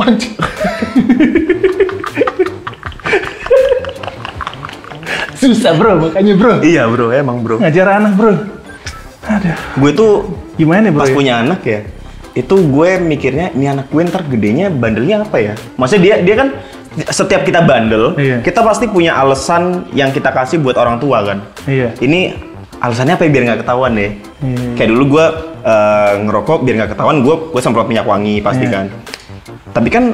Susah 5.42 5.74
bro, 5.74 5.98
makanya 5.98 6.38
bro. 6.38 6.62
Iya 6.62 6.86
bro, 6.86 7.10
emang 7.10 7.42
bro. 7.42 7.58
Ngajar 7.58 7.98
anak 7.98 8.14
bro. 8.14 8.61
Aduh, 9.22 9.56
Gue 9.78 9.90
tuh 9.92 10.12
gimana 10.54 10.90
bro? 10.90 11.00
pas 11.00 11.10
ya? 11.10 11.14
punya 11.14 11.34
anak 11.38 11.60
ya, 11.62 11.80
itu 12.32 12.54
gue 12.58 12.90
mikirnya 12.98 13.52
ini 13.52 13.66
anak 13.68 13.86
gue 13.88 14.02
ntar 14.02 14.26
gedenya 14.26 14.66
bandelnya 14.68 15.22
apa 15.22 15.38
ya? 15.38 15.54
Maksudnya 15.78 16.02
dia 16.02 16.14
dia 16.22 16.34
kan 16.36 16.48
setiap 17.08 17.42
kita 17.42 17.62
bandel, 17.62 18.12
Iya. 18.14 18.42
kita 18.42 18.60
pasti 18.60 18.84
punya 18.84 19.14
alasan 19.14 19.88
yang 19.92 20.10
kita 20.10 20.28
kasih 20.28 20.58
buat 20.58 20.74
orang 20.74 20.98
tua 20.98 21.22
kan. 21.22 21.38
Iya. 21.64 21.94
Ini 21.96 22.36
alasannya 22.76 23.14
apa 23.14 23.24
ya 23.24 23.30
biar 23.30 23.42
nggak 23.46 23.60
ketahuan 23.62 23.92
deh. 23.94 24.10
Iya. 24.42 24.66
Kayak 24.76 24.90
dulu 24.90 25.04
gue 25.16 25.26
eh, 25.62 26.12
ngerokok 26.20 26.58
biar 26.60 26.74
nggak 26.76 26.90
ketahuan, 26.92 27.16
gue 27.22 27.34
gue 27.48 27.60
semprot 27.62 27.86
minyak 27.86 28.04
wangi 28.04 28.42
pasti 28.42 28.66
Iya. 28.66 28.74
kan. 28.74 28.86
Tapi 29.72 29.88
kan 29.88 30.04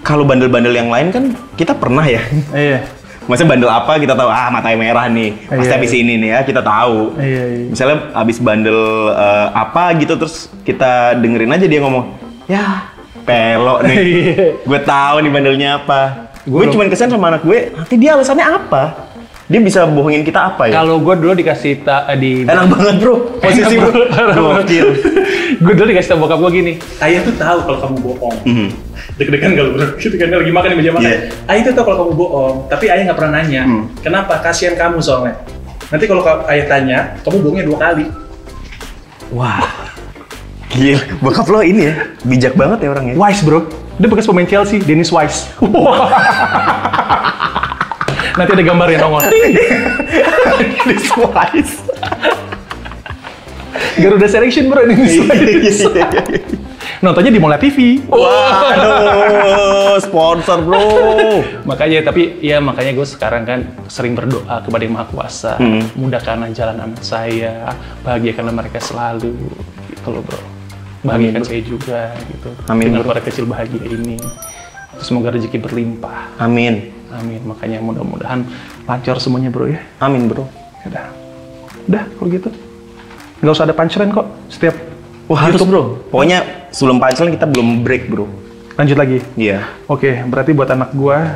kalau 0.00 0.22
bandel-bandel 0.22 0.70
yang 0.70 0.86
lain 0.86 1.10
kan 1.10 1.24
kita 1.58 1.74
pernah 1.74 2.06
ya. 2.06 2.22
Iya. 2.54 2.78
Maksudnya 3.26 3.50
bandel 3.50 3.70
apa 3.70 3.92
kita 3.98 4.14
tahu 4.14 4.26
ah 4.26 4.48
matanya 4.48 4.78
merah 4.78 5.06
nih 5.06 5.34
pasti 5.44 5.66
Iya, 5.66 5.74
habis 5.74 5.90
iya. 5.90 6.00
ini 6.00 6.14
nih 6.16 6.28
ya 6.30 6.40
kita 6.42 6.62
tahu. 6.62 7.18
Iya, 7.18 7.42
iya. 7.44 7.66
Misalnya 7.68 7.96
habis 8.14 8.38
bandel 8.38 8.80
eh, 9.10 9.48
apa 9.50 9.94
gitu 9.98 10.14
terus 10.14 10.50
kita 10.62 11.14
dengerin 11.14 11.50
aja 11.50 11.66
dia 11.66 11.80
ngomong 11.80 12.04
ya 12.46 12.86
pelok 13.22 13.78
nih. 13.82 13.96
Iya. 14.06 14.46
gue 14.62 14.80
tahu 14.80 15.16
nih 15.20 15.30
bandelnya 15.30 15.68
apa. 15.78 16.00
Gue 16.46 16.70
cuman 16.70 16.86
kesan 16.86 17.10
sama 17.10 17.26
anak 17.28 17.42
gue 17.42 17.74
nanti 17.74 17.94
dia 17.98 18.14
alasannya 18.14 18.46
apa? 18.46 18.82
Dia 19.46 19.60
bisa 19.60 19.86
bohongin 19.86 20.20
kita 20.20 20.42
apa 20.48 20.66
ya? 20.66 20.74
Kalau 20.76 20.98
gue 20.98 21.14
dulu 21.16 21.32
dikasih 21.32 21.80
ta 21.80 22.02
di 22.12 22.42
Enak 22.42 22.66
banget 22.66 22.94
bro 22.98 23.38
posisi 23.38 23.74
bro. 23.74 23.94
Gokil. 24.58 24.86
gue 25.62 25.72
dulu 25.72 25.86
dikasih 25.88 26.08
tau 26.08 26.18
bokap 26.18 26.38
gue 26.38 26.50
gini 26.52 26.72
ayah 26.98 27.22
tuh 27.22 27.30
tahu 27.32 27.58
kalau 27.62 27.78
kamu 27.80 27.96
bohong 28.02 28.36
Mhm. 28.42 28.68
deg-degan 29.14 29.50
kalau 29.54 29.70
bro 29.72 29.86
gitu 30.02 30.14
kan 30.14 30.28
lagi 30.28 30.50
makan 30.50 30.68
di 30.68 30.76
meja 30.76 30.90
makan 30.90 31.06
Iya. 31.06 31.18
ayah 31.46 31.62
tuh 31.62 31.72
tahu 31.72 31.84
kalau 31.84 31.98
kamu 32.00 32.12
bohong 32.14 32.54
tapi 32.66 32.84
ayah 32.86 33.02
nggak 33.04 33.16
pernah 33.16 33.32
nanya 33.36 33.62
Hmm. 33.64 33.82
kenapa 33.98 34.34
kasihan 34.40 34.74
kamu 34.74 34.98
soalnya 34.98 35.38
nanti 35.86 36.04
kalau 36.04 36.20
ka- 36.20 36.42
ayah 36.48 36.66
tanya 36.66 36.98
kamu 37.22 37.36
bohongnya 37.40 37.64
dua 37.64 37.78
kali 37.80 38.06
Wah. 39.28 39.62
Gila, 40.68 40.98
bokap 41.18 41.46
lo 41.46 41.62
ini 41.62 41.82
ya, 41.84 41.94
bijak 42.20 42.52
banget 42.52 42.78
ya 42.80 42.88
orangnya. 42.90 43.14
Wise 43.16 43.40
bro 43.40 43.64
dia 43.96 44.06
bekas 44.06 44.22
pemain 44.24 44.44
Chelsea 44.44 44.76
Dennis 44.78 45.08
Wise 45.08 45.48
nanti 48.36 48.50
ada 48.52 48.62
gambarnya 48.62 48.98
nongol 49.00 49.22
This 50.86 51.10
wise. 51.12 51.82
Garuda 53.96 54.24
Selection 54.26 54.68
bro 54.68 54.84
Dennis 54.84 55.16
Wise 55.20 55.84
nontonnya 56.98 57.28
di 57.28 57.36
Mola 57.36 57.56
TV 57.56 58.00
Waduh, 58.06 59.20
sponsor 59.98 60.62
bro. 60.62 60.80
makanya 61.62 62.00
tapi 62.02 62.40
ya 62.40 62.56
makanya 62.58 62.92
gue 62.94 63.04
sekarang 63.04 63.44
kan 63.44 63.60
sering 63.86 64.12
berdoa 64.12 64.60
kepada 64.60 64.80
yang 64.80 64.94
maha 64.94 65.06
kuasa 65.06 65.56
Hmm. 65.56 65.84
mudahkanlah 65.92 66.48
jalan 66.52 66.76
anak 66.78 67.02
saya 67.02 67.68
bahagiakanlah 68.00 68.54
mereka 68.54 68.78
selalu 68.78 69.36
gitu 69.90 70.08
loh 70.08 70.22
bro 70.22 70.40
bahagiakan 71.02 71.42
saya 71.42 71.60
juga 71.60 72.00
gitu 72.26 72.48
Amin, 72.66 72.88
dengan 72.90 73.02
bro. 73.02 73.10
para 73.10 73.20
kecil 73.20 73.44
bahagia 73.44 73.82
ini 73.82 74.16
Terus 74.94 75.06
semoga 75.06 75.28
rezeki 75.30 75.58
berlimpah 75.58 76.32
Amin. 76.38 76.95
Amin 77.14 77.42
makanya 77.46 77.78
mudah-mudahan 77.82 78.42
lancar 78.86 79.18
semuanya 79.22 79.50
bro 79.52 79.70
ya 79.70 79.80
Amin 80.02 80.26
bro. 80.26 80.46
udah 80.86 81.06
udah 81.86 82.02
kalau 82.18 82.28
gitu 82.30 82.48
nggak 83.42 83.52
usah 83.52 83.64
ada 83.68 83.74
punchline 83.76 84.10
kok 84.10 84.26
setiap 84.50 84.74
Wah 85.26 85.50
harus 85.50 85.58
YouTube. 85.58 85.70
bro. 85.74 85.82
Pokoknya 86.06 86.70
sebelum 86.70 87.02
punchline 87.02 87.34
kita 87.34 87.50
belum 87.50 87.82
break 87.82 88.06
bro. 88.06 88.30
lanjut 88.78 88.94
lagi 88.94 89.18
Iya. 89.34 89.66
Oke, 89.90 90.22
berarti 90.22 90.54
buat 90.54 90.70
anak 90.70 90.94
gua 90.94 91.34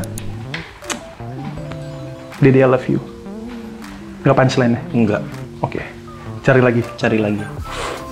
Dede 2.41 2.65
I 2.65 2.69
love 2.71 2.87
you. 2.89 3.03
Nggak 4.25 4.37
punchline 4.37 4.73
ya? 4.73 4.81
Enggak. 4.97 5.23
Oke. 5.61 5.83
Cari 6.41 6.61
lagi. 6.65 6.81
Cari 6.97 7.19
lagi. 7.21 7.45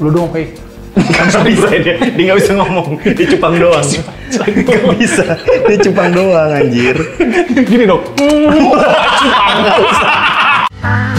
Lu 0.04 0.12
dong, 0.12 0.28
hey. 0.36 0.52
Nggak 0.98 1.44
bisa 1.46 1.66
dia, 1.78 1.94
dia 2.00 2.22
nggak 2.26 2.38
bisa 2.42 2.52
ngomong, 2.58 2.98
dia 3.02 3.26
cupang 3.30 3.54
doang. 3.54 3.86
Nggak 4.34 4.96
bisa, 4.98 5.24
dia 5.46 5.76
cupang 5.86 6.10
doang 6.10 6.50
anjir. 6.50 6.96
Gini 7.62 7.84
dong. 7.86 8.02
Cupang. 8.18 9.58